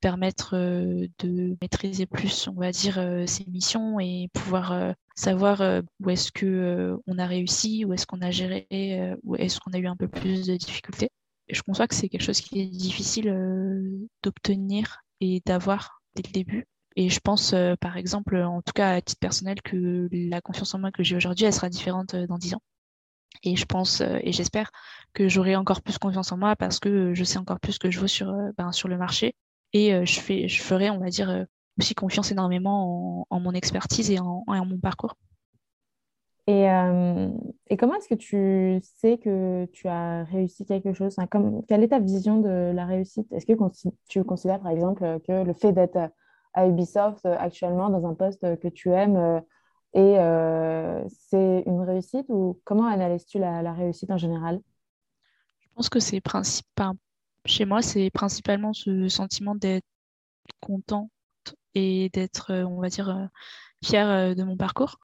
permettre 0.00 0.56
de 0.56 1.56
maîtriser 1.60 2.06
plus, 2.06 2.48
on 2.48 2.60
va 2.60 2.70
dire, 2.72 2.94
ses 3.26 3.44
missions 3.46 4.00
et 4.00 4.28
pouvoir 4.32 4.94
savoir 5.14 5.62
où 6.00 6.10
est-ce 6.10 6.32
que 6.32 6.98
on 7.06 7.18
a 7.18 7.26
réussi, 7.26 7.84
où 7.84 7.92
est-ce 7.92 8.06
qu'on 8.06 8.22
a 8.22 8.30
géré, 8.30 8.66
où 9.22 9.36
est-ce 9.36 9.60
qu'on 9.60 9.72
a 9.72 9.78
eu 9.78 9.86
un 9.86 9.96
peu 9.96 10.08
plus 10.08 10.46
de 10.46 10.56
difficultés. 10.56 11.10
Je 11.48 11.62
conçois 11.62 11.88
que 11.88 11.94
c'est 11.94 12.08
quelque 12.08 12.22
chose 12.22 12.40
qui 12.40 12.60
est 12.60 12.66
difficile 12.66 13.28
d'obtenir 14.22 15.00
et 15.20 15.42
d'avoir 15.44 16.02
dès 16.14 16.22
le 16.26 16.32
début. 16.32 16.66
Et 16.96 17.08
je 17.08 17.20
pense, 17.20 17.52
euh, 17.52 17.76
par 17.80 17.96
exemple, 17.96 18.36
en 18.36 18.62
tout 18.62 18.72
cas 18.74 18.94
à 18.94 19.00
titre 19.00 19.20
personnel, 19.20 19.62
que 19.62 20.08
la 20.12 20.40
confiance 20.40 20.74
en 20.74 20.78
moi 20.80 20.90
que 20.90 21.02
j'ai 21.02 21.16
aujourd'hui, 21.16 21.46
elle 21.46 21.52
sera 21.52 21.68
différente 21.68 22.14
euh, 22.14 22.26
dans 22.26 22.38
dix 22.38 22.54
ans. 22.54 22.62
Et 23.44 23.56
je 23.56 23.64
pense 23.64 24.00
euh, 24.00 24.18
et 24.22 24.32
j'espère 24.32 24.70
que 25.14 25.28
j'aurai 25.28 25.56
encore 25.56 25.82
plus 25.82 25.98
confiance 25.98 26.32
en 26.32 26.36
moi 26.36 26.56
parce 26.56 26.80
que 26.80 27.14
je 27.14 27.24
sais 27.24 27.38
encore 27.38 27.60
plus 27.60 27.78
que 27.78 27.90
je 27.90 28.00
vaux 28.00 28.06
sur, 28.08 28.32
ben, 28.58 28.72
sur 28.72 28.88
le 28.88 28.98
marché. 28.98 29.34
Et 29.72 30.04
je, 30.04 30.20
fais, 30.20 30.48
je 30.48 30.62
ferai, 30.62 30.90
on 30.90 30.98
va 30.98 31.08
dire, 31.08 31.46
aussi 31.78 31.94
confiance 31.94 32.32
énormément 32.32 33.26
en, 33.30 33.40
mon 33.40 33.52
expertise 33.52 34.10
et 34.10 34.18
en, 34.18 34.44
en 34.46 34.66
mon 34.66 34.78
parcours. 34.78 35.14
Et, 36.46 36.64
et, 37.68 37.76
comment 37.76 37.94
est-ce 37.94 38.08
que 38.08 38.16
tu 38.16 38.80
sais 38.82 39.18
que 39.18 39.66
tu 39.66 39.86
as 39.86 40.24
réussi 40.24 40.64
quelque 40.64 40.92
chose? 40.92 41.14
Comme, 41.30 41.64
Quelle 41.68 41.84
est 41.84 41.88
ta 41.88 42.00
vision 42.00 42.40
de 42.40 42.72
la 42.74 42.86
réussite? 42.86 43.30
Est-ce 43.32 43.46
que 43.46 43.52
tu 44.08 44.24
considères, 44.24 44.60
par 44.60 44.72
exemple, 44.72 45.20
que 45.26 45.44
le 45.44 45.52
fait 45.52 45.72
d'être 45.72 46.10
à 46.54 46.66
Ubisoft 46.66 47.24
euh, 47.26 47.36
actuellement 47.38 47.90
dans 47.90 48.08
un 48.08 48.14
poste 48.14 48.58
que 48.58 48.68
tu 48.68 48.90
aimes 48.90 49.16
euh, 49.16 49.40
et 49.92 50.18
euh, 50.18 51.02
c'est 51.08 51.64
une 51.66 51.80
réussite? 51.80 52.26
Ou 52.28 52.60
comment 52.64 52.86
analyses-tu 52.86 53.38
la, 53.38 53.72
réussite 53.72 54.10
en 54.10 54.18
général? 54.18 54.60
Je 55.60 55.68
pense 55.74 55.88
que 55.88 56.00
c'est 56.00 56.20
principal. 56.20 56.92
Chez 57.46 57.64
moi, 57.64 57.82
c'est 57.82 58.10
principalement 58.10 58.72
ce 58.72 59.08
sentiment 59.08 59.54
d'être 59.54 59.84
content 60.60 61.10
et 61.74 62.10
d'être, 62.12 62.52
on 62.52 62.80
va 62.80 62.88
dire, 62.88 63.28
fier 63.84 64.34
de 64.34 64.42
mon 64.42 64.56
parcours. 64.56 64.98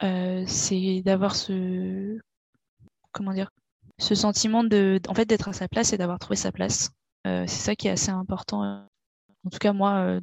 c'est 0.00 1.02
d'avoir 1.04 1.34
ce, 1.34 2.18
comment 3.12 3.32
dire, 3.32 3.50
ce 3.98 4.14
sentiment 4.14 4.64
de, 4.64 5.00
fait, 5.14 5.26
d'être 5.26 5.48
à 5.48 5.52
sa 5.52 5.68
place 5.68 5.92
et 5.92 5.98
d'avoir 5.98 6.18
trouvé 6.18 6.36
sa 6.36 6.52
place. 6.52 6.90
c'est 7.24 7.48
ça 7.48 7.74
qui 7.76 7.88
est 7.88 7.92
assez 7.92 8.10
important 8.10 8.86
en 9.46 9.50
tout 9.50 9.58
cas 9.58 9.72
moi, 9.72 10.00
euh, 10.00 10.20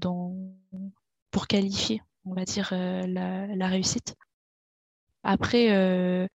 pour 1.31 1.47
qualifier, 1.47 2.01
on 2.25 2.33
va 2.33 2.43
dire, 2.43 2.69
euh, 2.73 3.07
la, 3.07 3.67
réussite. 3.67 4.15
Après, 5.23 5.71
euh, 5.71 6.27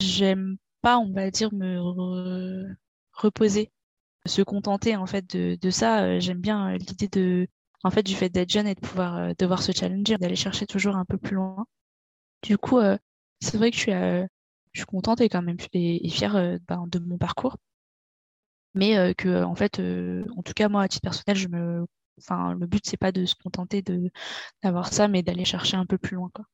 j'aime 0.00 0.56
pas, 0.80 0.98
on 0.98 1.12
va 1.12 1.30
dire, 1.30 1.52
me 1.52 2.74
reposer, 3.12 3.70
se 4.26 4.42
contenter 4.42 4.96
en 4.96 5.06
fait 5.06 5.36
de, 5.36 5.70
ça. 5.70 6.18
J'aime 6.18 6.40
bien 6.40 6.76
l'idée 6.76 7.08
de, 7.08 7.48
en 7.84 7.90
fait, 7.90 8.02
du 8.02 8.14
fait 8.14 8.28
d'être 8.28 8.50
jeune 8.50 8.66
et 8.66 8.74
de 8.74 8.80
pouvoir 8.80 9.34
devoir 9.38 9.62
se 9.62 9.72
challenger, 9.72 10.16
d'aller 10.18 10.36
chercher 10.36 10.66
toujours 10.66 10.96
un 10.96 11.04
peu 11.04 11.18
plus 11.18 11.36
loin. 11.36 11.66
Du 12.42 12.58
coup, 12.58 12.78
c'est 13.40 13.56
vrai 13.56 13.70
que 13.70 13.76
je 13.76 13.82
suis, 13.82 13.92
je 13.92 14.80
suis 14.80 14.86
contente 14.86 15.20
et 15.20 15.28
quand 15.28 15.42
même 15.42 15.58
et, 15.72 16.08
fière 16.10 16.34
ben, 16.68 16.86
de 16.88 16.98
mon 17.00 17.18
parcours 17.18 17.56
mais 18.74 19.14
que 19.16 19.42
en 19.42 19.56
fait 19.56 19.80
en 19.80 20.42
tout 20.42 20.52
cas 20.54 20.68
moi 20.68 20.82
à 20.82 20.88
titre 20.88 21.02
personnel 21.02 21.36
je 21.36 21.48
me 21.48 21.84
Enfin, 22.20 22.54
le 22.54 22.66
but, 22.66 22.84
c'est 22.86 22.96
pas 22.96 23.12
de 23.12 23.24
se 23.24 23.34
contenter 23.34 23.82
de 23.82 24.10
d'avoir 24.62 24.92
ça, 24.92 25.08
mais 25.08 25.22
d'aller 25.22 25.44
chercher 25.44 25.76
un 25.76 25.86
peu 25.86 25.98
plus 25.98 26.16
loin. 26.16 26.30
Quoi. 26.34 26.44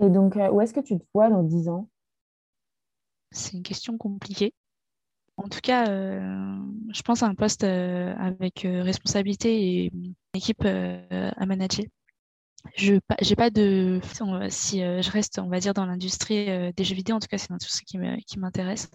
Et 0.00 0.10
donc, 0.10 0.36
euh, 0.36 0.50
où 0.50 0.60
est-ce 0.60 0.74
que 0.74 0.80
tu 0.80 0.98
te 0.98 1.04
vois 1.14 1.28
dans 1.28 1.42
10 1.42 1.68
ans? 1.68 1.88
C'est 3.30 3.52
une 3.52 3.62
question 3.62 3.98
compliquée. 3.98 4.52
En 5.38 5.48
tout 5.48 5.60
cas, 5.62 5.88
euh, 5.88 6.58
je 6.92 7.02
pense 7.02 7.22
à 7.22 7.26
un 7.26 7.34
poste 7.34 7.62
euh, 7.62 8.12
avec 8.18 8.66
responsabilité 8.66 9.62
et 9.62 9.90
une 9.94 10.14
équipe 10.34 10.64
à 10.64 11.46
manager. 11.46 11.86
Je 12.76 12.94
n'ai 12.94 13.36
pas 13.36 13.50
de. 13.50 14.00
Si 14.50 14.80
je 14.80 15.10
reste, 15.10 15.38
on 15.38 15.48
va 15.48 15.60
dire, 15.60 15.74
dans 15.74 15.86
l'industrie 15.86 16.72
des 16.72 16.84
jeux 16.84 16.96
vidéo, 16.96 17.16
en 17.16 17.20
tout 17.20 17.28
cas, 17.28 17.38
c'est 17.38 17.48
une 17.48 17.54
industrie 17.54 17.86
qui 17.86 18.38
m'intéresse 18.38 18.90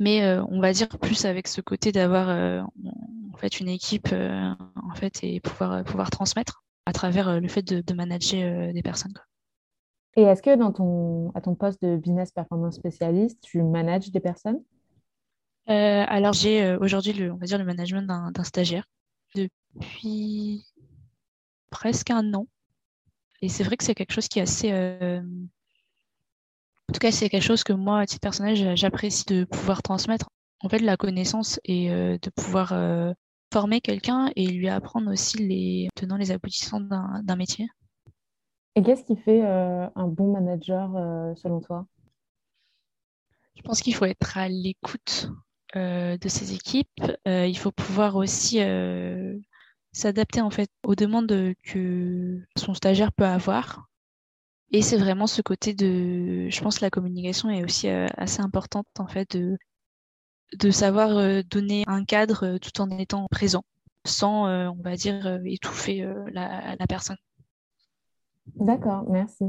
mais 0.00 0.26
on 0.50 0.60
va 0.60 0.72
dire 0.72 0.88
plus 0.88 1.24
avec 1.24 1.46
ce 1.46 1.60
côté 1.60 1.92
d'avoir 1.92 2.28
en 2.28 3.36
fait 3.36 3.60
une 3.60 3.68
équipe 3.68 4.08
en 4.12 4.94
fait 4.96 5.22
et 5.22 5.38
pouvoir 5.38 5.84
pouvoir 5.84 6.10
transmettre 6.10 6.64
à 6.84 6.92
travers 6.92 7.40
le 7.40 7.46
fait 7.46 7.62
de, 7.62 7.94
manager 7.94 8.72
des 8.72 8.82
personnes. 8.82 9.14
Et 10.16 10.22
est-ce 10.22 10.42
que 10.42 10.56
dans 10.56 10.72
ton 10.72 11.30
à 11.36 11.40
ton 11.40 11.54
poste 11.54 11.80
de 11.80 11.96
business 11.96 12.32
performance 12.32 12.74
spécialiste, 12.74 13.40
tu 13.40 13.62
manages 13.62 14.10
des 14.10 14.18
personnes? 14.18 14.60
Alors 15.66 16.32
j'ai 16.32 16.76
aujourd'hui 16.76 17.12
le 17.12 17.32
on 17.32 17.36
va 17.36 17.46
dire 17.46 17.58
le 17.58 17.64
management 17.64 18.02
d'un 18.02 18.44
stagiaire 18.44 18.84
depuis 19.34 20.64
presque 21.70 22.10
un 22.10 22.34
an. 22.34 22.46
Et 23.42 23.48
c'est 23.48 23.64
vrai 23.64 23.76
que 23.76 23.84
c'est 23.84 23.94
quelque 23.94 24.12
chose 24.12 24.28
qui 24.28 24.38
est 24.38 24.42
assez 24.42 24.70
en 26.88 26.92
tout 26.92 26.98
cas, 26.98 27.10
c'est 27.10 27.28
quelque 27.28 27.42
chose 27.42 27.64
que 27.64 27.72
moi, 27.72 28.00
à 28.00 28.06
titre 28.06 28.20
personnel, 28.20 28.76
j'apprécie 28.76 29.24
de 29.26 29.44
pouvoir 29.44 29.82
transmettre. 29.82 30.28
En 30.62 30.68
fait, 30.68 30.78
la 30.78 30.96
connaissance 30.96 31.58
et 31.64 31.90
euh, 31.90 32.18
de 32.20 32.30
pouvoir 32.30 32.72
euh, 32.72 33.12
former 33.52 33.80
quelqu'un 33.80 34.30
et 34.36 34.46
lui 34.46 34.68
apprendre 34.68 35.10
aussi 35.10 35.38
les 35.38 35.88
tenants, 35.94 36.16
les 36.16 36.30
aboutissants 36.30 36.80
d'un 36.80 37.36
métier. 37.36 37.66
Et 38.76 38.82
qu'est-ce 38.82 39.04
qui 39.04 39.16
fait 39.16 39.44
euh, 39.44 39.86
un 39.94 40.08
bon 40.08 40.32
manager 40.32 40.90
selon 41.36 41.60
toi? 41.60 41.86
Je 43.56 43.62
pense 43.62 43.80
qu'il 43.80 43.94
faut 43.94 44.04
être 44.04 44.36
à 44.36 44.48
l'écoute 44.48 45.30
de 45.74 46.28
ses 46.28 46.54
équipes. 46.54 47.02
il 47.26 47.58
faut 47.58 47.72
pouvoir 47.72 48.16
aussi 48.16 48.60
s'adapter 49.92 50.40
en 50.40 50.50
fait 50.50 50.70
aux 50.84 50.94
demandes 50.94 51.54
que 51.64 52.40
son 52.56 52.74
stagiaire 52.74 53.12
peut 53.12 53.24
avoir. 53.24 53.88
Et 54.72 54.82
c'est 54.82 54.96
vraiment 54.98 55.26
ce 55.26 55.42
côté 55.42 55.72
de, 55.74 56.48
je 56.50 56.60
pense, 56.60 56.80
la 56.80 56.90
communication 56.90 57.50
est 57.50 57.64
aussi 57.64 57.88
assez 57.88 58.40
importante 58.40 58.86
en 58.98 59.06
fait 59.06 59.36
de 59.36 59.56
de 60.58 60.70
savoir 60.70 61.42
donner 61.44 61.84
un 61.86 62.04
cadre 62.04 62.58
tout 62.58 62.80
en 62.80 62.88
étant 62.90 63.26
présent, 63.28 63.64
sans, 64.04 64.46
on 64.46 64.82
va 64.82 64.94
dire, 64.94 65.40
étouffer 65.44 66.06
la, 66.32 66.76
la 66.78 66.86
personne. 66.86 67.16
D'accord, 68.56 69.04
merci. 69.08 69.44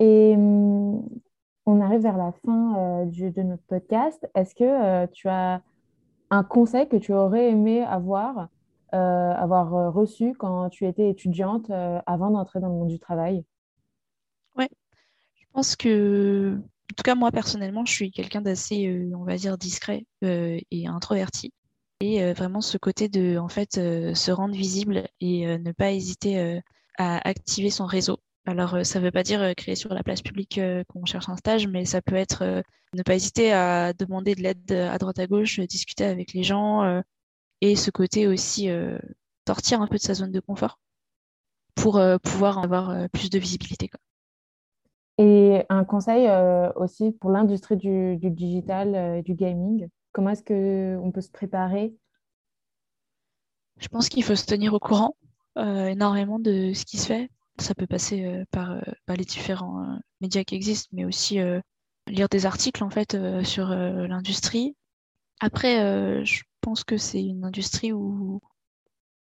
Et 0.00 0.34
hum, 0.36 1.06
on 1.66 1.80
arrive 1.80 2.00
vers 2.00 2.16
la 2.16 2.32
fin 2.44 3.04
du, 3.06 3.30
de 3.30 3.42
notre 3.42 3.62
podcast. 3.64 4.28
Est-ce 4.34 4.54
que 4.54 5.06
tu 5.12 5.28
as 5.28 5.62
un 6.30 6.42
conseil 6.42 6.88
que 6.88 6.96
tu 6.96 7.12
aurais 7.12 7.50
aimé 7.50 7.82
avoir 7.82 8.48
euh, 8.94 9.32
avoir 9.32 9.74
euh, 9.74 9.88
reçu 9.88 10.34
quand 10.34 10.68
tu 10.68 10.86
étais 10.86 11.08
étudiante 11.08 11.70
euh, 11.70 11.98
avant 12.04 12.30
d'entrer 12.30 12.60
dans 12.60 12.68
le 12.68 12.74
monde 12.74 12.88
du 12.88 12.98
travail? 12.98 13.42
Ouais, 14.54 14.68
je 15.34 15.46
pense 15.54 15.76
que, 15.76 16.58
en 16.58 16.94
tout 16.94 17.02
cas 17.02 17.14
moi 17.14 17.30
personnellement, 17.30 17.86
je 17.86 17.92
suis 17.92 18.10
quelqu'un 18.10 18.42
d'assez, 18.42 19.10
on 19.14 19.24
va 19.24 19.36
dire, 19.36 19.56
discret 19.56 20.04
et 20.20 20.86
introverti. 20.86 21.54
Et 22.00 22.32
vraiment 22.34 22.60
ce 22.60 22.76
côté 22.76 23.08
de, 23.08 23.38
en 23.38 23.48
fait, 23.48 23.74
se 23.76 24.30
rendre 24.30 24.54
visible 24.54 25.04
et 25.20 25.46
ne 25.56 25.72
pas 25.72 25.92
hésiter 25.92 26.60
à 26.98 27.26
activer 27.26 27.70
son 27.70 27.86
réseau. 27.86 28.18
Alors, 28.46 28.84
ça 28.84 28.98
ne 28.98 29.04
veut 29.04 29.12
pas 29.12 29.22
dire 29.22 29.54
créer 29.56 29.76
sur 29.76 29.94
la 29.94 30.02
place 30.02 30.22
publique 30.22 30.60
qu'on 30.88 31.04
cherche 31.04 31.28
un 31.28 31.36
stage, 31.36 31.68
mais 31.68 31.84
ça 31.84 32.02
peut 32.02 32.16
être 32.16 32.62
ne 32.94 33.02
pas 33.02 33.14
hésiter 33.14 33.52
à 33.52 33.92
demander 33.92 34.34
de 34.34 34.42
l'aide 34.42 34.72
à 34.72 34.98
droite 34.98 35.18
à 35.20 35.26
gauche, 35.26 35.60
discuter 35.60 36.04
avec 36.04 36.32
les 36.32 36.42
gens, 36.42 37.02
et 37.62 37.76
ce 37.76 37.90
côté 37.90 38.26
aussi 38.26 38.68
euh, 38.68 38.98
sortir 39.46 39.80
un 39.80 39.86
peu 39.86 39.96
de 39.96 40.02
sa 40.02 40.14
zone 40.14 40.32
de 40.32 40.40
confort 40.40 40.80
pour 41.76 41.96
euh, 41.96 42.18
pouvoir 42.18 42.58
avoir 42.58 42.90
euh, 42.90 43.06
plus 43.08 43.30
de 43.30 43.38
visibilité. 43.38 43.88
Et 45.18 45.64
un 45.68 45.84
conseil 45.84 46.28
aussi 46.74 47.12
pour 47.12 47.30
l'industrie 47.30 47.76
du, 47.76 48.18
digital 48.18 49.18
et 49.18 49.22
du 49.22 49.34
gaming, 49.34 49.88
comment 50.10 50.30
est-ce 50.30 50.42
qu'on 50.42 51.12
peut 51.12 51.20
se 51.20 51.30
préparer? 51.30 51.94
Je 53.76 53.88
pense 53.88 54.08
qu'il 54.08 54.24
faut 54.24 54.34
se 54.34 54.46
tenir 54.46 54.74
au 54.74 54.80
courant 54.80 55.14
énormément 55.56 56.38
de 56.38 56.72
ce 56.72 56.84
qui 56.84 56.96
se 56.96 57.06
fait. 57.06 57.30
Ça 57.58 57.74
peut 57.74 57.86
passer 57.86 58.44
par, 58.50 58.76
les 59.08 59.24
différents 59.24 59.98
médias 60.20 60.44
qui 60.44 60.54
existent, 60.54 60.88
mais 60.92 61.04
aussi 61.04 61.38
lire 62.06 62.28
des 62.28 62.46
articles 62.46 62.82
en 62.82 62.90
fait 62.90 63.16
sur 63.44 63.66
l'industrie. 63.66 64.76
Après, 65.40 66.24
je 66.24 66.42
pense 66.60 66.84
que 66.84 66.96
c'est 66.96 67.22
une 67.22 67.44
industrie 67.44 67.92
où 67.92 68.40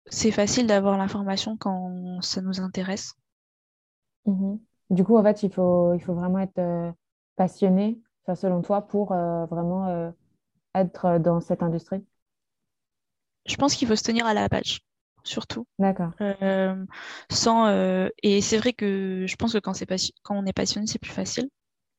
c'est 0.08 0.32
facile 0.32 0.68
d'avoir 0.68 0.98
l'information 0.98 1.58
quand 1.58 2.22
ça 2.22 2.42
nous 2.42 2.60
intéresse. 2.60 3.16
Mhm. 4.26 4.60
Du 4.90 5.04
coup, 5.04 5.18
en 5.18 5.24
fait, 5.24 5.44
il 5.44 5.52
faut, 5.52 5.94
il 5.94 6.02
faut 6.02 6.14
vraiment 6.14 6.40
être 6.40 6.60
euh, 6.60 6.92
passionné, 7.36 8.00
selon 8.36 8.62
toi, 8.62 8.82
pour 8.88 9.12
euh, 9.12 9.46
vraiment 9.46 9.88
euh, 9.88 10.12
être 10.76 11.18
dans 11.20 11.40
cette 11.40 11.64
industrie. 11.64 12.06
Je 13.46 13.56
pense 13.56 13.76
qu'il 13.76 13.88
faut 13.88 13.96
se 13.96 14.04
tenir 14.04 14.26
à 14.26 14.34
la 14.34 14.48
page, 14.50 14.82
surtout. 15.24 15.66
D'accord. 15.80 16.12
sans, 17.30 18.08
et 18.22 18.42
c'est 18.42 18.58
vrai 18.58 18.74
que 18.74 19.26
je 19.28 19.36
pense 19.36 19.54
que 19.54 19.60
quand, 19.60 19.74
quand 20.24 20.36
on 20.36 20.46
est 20.46 20.54
passionné, 20.54 20.88
c'est 20.88 21.00
plus 21.00 21.12
facile. 21.12 21.50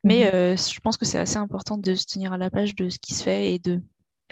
Mais 0.03 0.27
mhm. 0.27 0.57
je 0.57 0.81
pense 0.81 0.97
que 0.97 1.05
c'est 1.05 1.19
assez 1.19 1.39
important 1.39 1.79
de 1.79 1.95
se 1.95 2.05
tenir 2.05 2.33
à 2.33 2.39
la 2.39 2.51
page 2.51 2.75
de 2.75 2.89
ce 2.91 2.99
qui 2.99 3.15
se 3.15 3.23
fait 3.23 3.55
et 3.55 3.59
de 3.59 3.81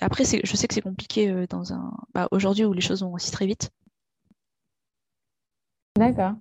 après, 0.01 0.25
je 0.25 0.57
sais 0.57 0.69
que 0.69 0.75
c'est 0.75 0.81
compliqué 0.81 1.31
euh, 1.31 1.47
dans 1.49 1.73
un 1.73 1.93
bah, 2.15 2.29
aujourd'hui 2.31 2.65
où 2.65 2.73
les 2.73 2.81
choses 2.81 3.03
vont 3.03 3.13
aussi 3.13 3.31
très 3.31 3.47
vite. 3.47 3.71
D'accord. 5.97 6.33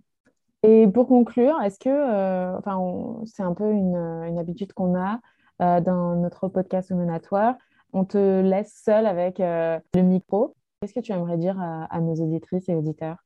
Et 0.63 0.87
pour 0.87 1.07
conclure, 1.07 1.59
est-ce 1.61 1.79
que, 1.79 1.89
euh, 1.89 2.57
enfin, 2.57 2.79
c'est 3.25 3.43
un 3.43 3.53
peu 3.53 3.71
une, 3.71 4.37
habitude 4.39 4.73
qu'on 4.73 4.95
a 4.95 5.19
euh, 5.61 5.81
dans 5.81 6.15
notre 6.15 6.47
podcast 6.47 6.91
Humainatoire, 6.91 7.55
on 7.93 8.05
te 8.05 8.41
laisse 8.41 8.81
seul 8.83 9.05
avec 9.05 9.39
le 9.39 10.01
micro. 10.01 10.55
Qu'est-ce 10.81 10.95
que 10.95 10.99
tu 10.99 11.11
aimerais 11.11 11.37
dire 11.37 11.59
à, 11.59 11.99
nos 11.99 12.15
auditrices 12.15 12.67
et 12.67 12.73
auditeurs? 12.73 13.17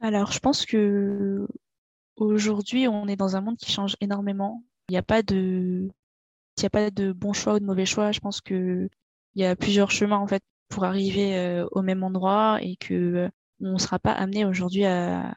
Alors, 0.00 0.30
je 0.30 0.38
pense 0.38 0.66
que 0.66 1.48
aujourd'hui, 2.14 2.86
on 2.86 3.08
est 3.08 3.16
dans 3.16 3.34
un 3.34 3.40
monde 3.40 3.56
qui 3.56 3.72
change 3.72 3.96
énormément. 4.00 4.62
Il 4.88 4.92
n'y 4.92 4.98
a 4.98 5.02
pas 5.02 5.24
de 5.24 5.90
il 6.56 6.60
n'y 6.60 6.66
a 6.66 6.70
pas 6.70 6.92
de 6.92 7.10
bon 7.10 7.32
choix 7.32 7.54
ou 7.54 7.58
de 7.58 7.64
mauvais 7.64 7.86
choix. 7.86 8.12
Je 8.12 8.20
pense 8.20 8.40
qu'il 8.40 8.88
y 9.34 9.44
a 9.44 9.56
plusieurs 9.56 9.90
chemins 9.90 10.18
en 10.18 10.28
fait 10.28 10.44
pour 10.68 10.84
arriver 10.84 11.36
euh, 11.36 11.66
au 11.72 11.82
même 11.82 12.04
endroit 12.04 12.58
et 12.62 12.76
que 12.76 12.94
euh, 12.94 13.28
on 13.60 13.72
ne 13.72 13.78
sera 13.78 13.98
pas 13.98 14.12
amené 14.12 14.44
aujourd'hui 14.44 14.84
à, 14.84 15.34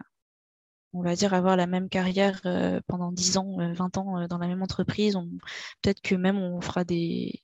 on 0.94 1.02
va 1.02 1.16
dire, 1.16 1.34
avoir 1.34 1.58
la 1.58 1.66
même 1.66 1.90
carrière 1.90 2.42
euh, 2.46 2.80
pendant 2.86 3.12
10 3.12 3.38
ans, 3.38 3.58
20 3.74 3.98
ans 3.98 4.28
dans 4.28 4.38
la 4.38 4.48
même 4.48 4.62
entreprise. 4.62 5.18
Peut-être 5.82 6.02
que 6.02 6.14
même 6.14 6.38
on 6.38 6.62
fera 6.62 6.84
des, 6.84 7.42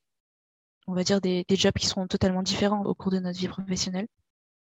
on 0.88 0.94
va 0.94 1.04
dire, 1.04 1.22
des, 1.22 1.46
des, 1.48 1.56
jobs 1.56 1.74
qui 1.74 1.88
seront 1.88 2.08
totalement 2.08 2.44
différents 2.44 2.84
au 2.84 2.94
cours 2.94 3.12
de 3.12 3.20
notre 3.20 3.40
vie 3.40 3.48
professionnelle. 3.48 4.08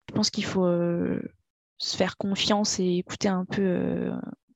Je 0.09 0.13
pense 0.15 0.29
qu'il 0.29 0.45
faut 0.45 0.67
se 1.77 1.97
faire 1.97 2.17
confiance 2.17 2.79
et 2.79 2.97
écouter 2.97 3.27
un 3.27 3.45
peu 3.45 4.11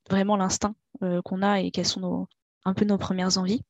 vraiment 0.10 0.36
l'instinct 0.36 0.76
qu'on 1.24 1.42
a 1.44 1.62
et 1.62 1.72
quelles 1.72 1.86
sont 1.86 2.00
nos, 2.00 2.28
un 2.66 2.74
peu 2.74 2.86
nos 2.86 2.98
premières 2.98 3.38
envies 3.38 3.64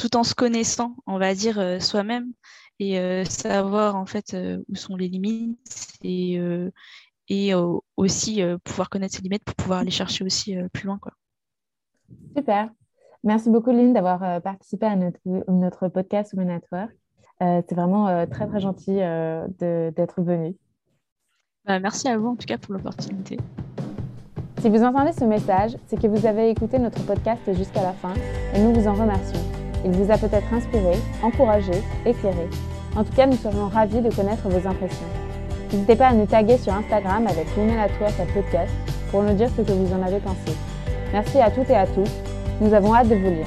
tout 0.00 0.16
en 0.16 0.24
se 0.24 0.34
connaissant, 0.34 0.96
on 1.06 1.18
va 1.18 1.34
dire, 1.34 1.58
euh, 1.58 1.78
soi-même 1.78 2.32
et 2.78 2.98
euh, 2.98 3.24
savoir 3.26 3.96
en 3.96 4.06
fait 4.06 4.32
euh, 4.32 4.64
où 4.70 4.74
sont 4.74 4.96
les 4.96 5.08
limites 5.08 5.98
et, 6.02 6.40
et 7.28 7.52
aussi 7.96 8.42
pouvoir 8.64 8.88
connaître 8.88 9.14
ses 9.14 9.22
limites 9.22 9.44
pour 9.44 9.54
pouvoir 9.54 9.80
aller 9.80 9.90
chercher 9.90 10.24
aussi 10.24 10.56
plus 10.72 10.86
loin. 10.86 10.98
Quoi. 10.98 11.12
Super. 12.34 12.70
Merci 13.22 13.50
beaucoup, 13.50 13.70
Lynn, 13.70 13.92
d'avoir 13.92 14.40
participé 14.40 14.86
à 14.86 14.96
notre, 14.96 15.18
notre 15.48 15.88
podcast 15.88 16.32
Women 16.32 16.48
Network. 16.48 16.90
C'est 17.40 17.74
vraiment 17.74 18.26
très, 18.26 18.46
très 18.46 18.60
gentil 18.60 18.96
d'être 19.58 20.22
venu. 20.22 20.56
Bah, 21.66 21.78
merci 21.78 22.08
à 22.08 22.16
vous, 22.16 22.28
en 22.28 22.36
tout 22.36 22.46
cas, 22.46 22.58
pour 22.58 22.72
l'opportunité. 22.72 23.36
Si 24.60 24.68
vous 24.68 24.82
entendez 24.82 25.12
ce 25.12 25.24
message, 25.24 25.76
c'est 25.86 26.00
que 26.00 26.06
vous 26.06 26.26
avez 26.26 26.50
écouté 26.50 26.78
notre 26.78 27.02
podcast 27.06 27.40
jusqu'à 27.54 27.82
la 27.82 27.92
fin 27.92 28.12
et 28.54 28.60
nous 28.60 28.74
vous 28.74 28.88
en 28.88 28.94
remercions. 28.94 29.40
Il 29.86 29.92
vous 29.92 30.10
a 30.12 30.18
peut-être 30.18 30.52
inspiré, 30.52 30.92
encouragé, 31.22 31.72
éclairé. 32.04 32.46
En 32.94 33.04
tout 33.04 33.12
cas, 33.14 33.26
nous 33.26 33.36
serions 33.36 33.68
ravis 33.68 34.02
de 34.02 34.14
connaître 34.14 34.46
vos 34.48 34.68
impressions. 34.68 35.06
N'hésitez 35.72 35.96
pas 35.96 36.08
à 36.08 36.12
nous 36.12 36.26
taguer 36.26 36.58
sur 36.58 36.74
Instagram 36.74 37.26
avec 37.26 37.46
à 37.48 38.24
Podcast 38.34 38.72
pour 39.10 39.22
nous 39.22 39.32
dire 39.32 39.48
ce 39.48 39.62
que 39.62 39.72
vous 39.72 39.94
en 39.94 40.02
avez 40.02 40.20
pensé. 40.20 40.52
Merci 41.12 41.38
à 41.38 41.50
toutes 41.50 41.70
et 41.70 41.76
à 41.76 41.86
tous. 41.86 42.10
Nous 42.60 42.74
avons 42.74 42.94
hâte 42.94 43.08
de 43.08 43.14
vous 43.14 43.30
lire. 43.30 43.46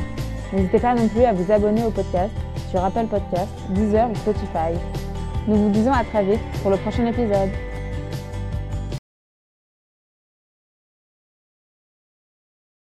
N'hésitez 0.51 0.79
pas 0.79 0.95
non 0.95 1.07
plus 1.07 1.23
à 1.23 1.33
vous 1.33 1.51
abonner 1.51 1.83
au 1.83 1.91
podcast 1.91 2.33
sur 2.71 2.83
Apple 2.83 3.05
Podcast, 3.05 3.49
Deezer 3.69 4.09
ou 4.09 4.15
Spotify. 4.15 4.73
Nous 5.47 5.55
vous 5.55 5.69
disons 5.69 5.91
à 5.91 6.03
très 6.03 6.23
vite 6.23 6.41
pour 6.63 6.71
le 6.71 6.77
prochain 6.77 7.05
épisode. 7.05 7.51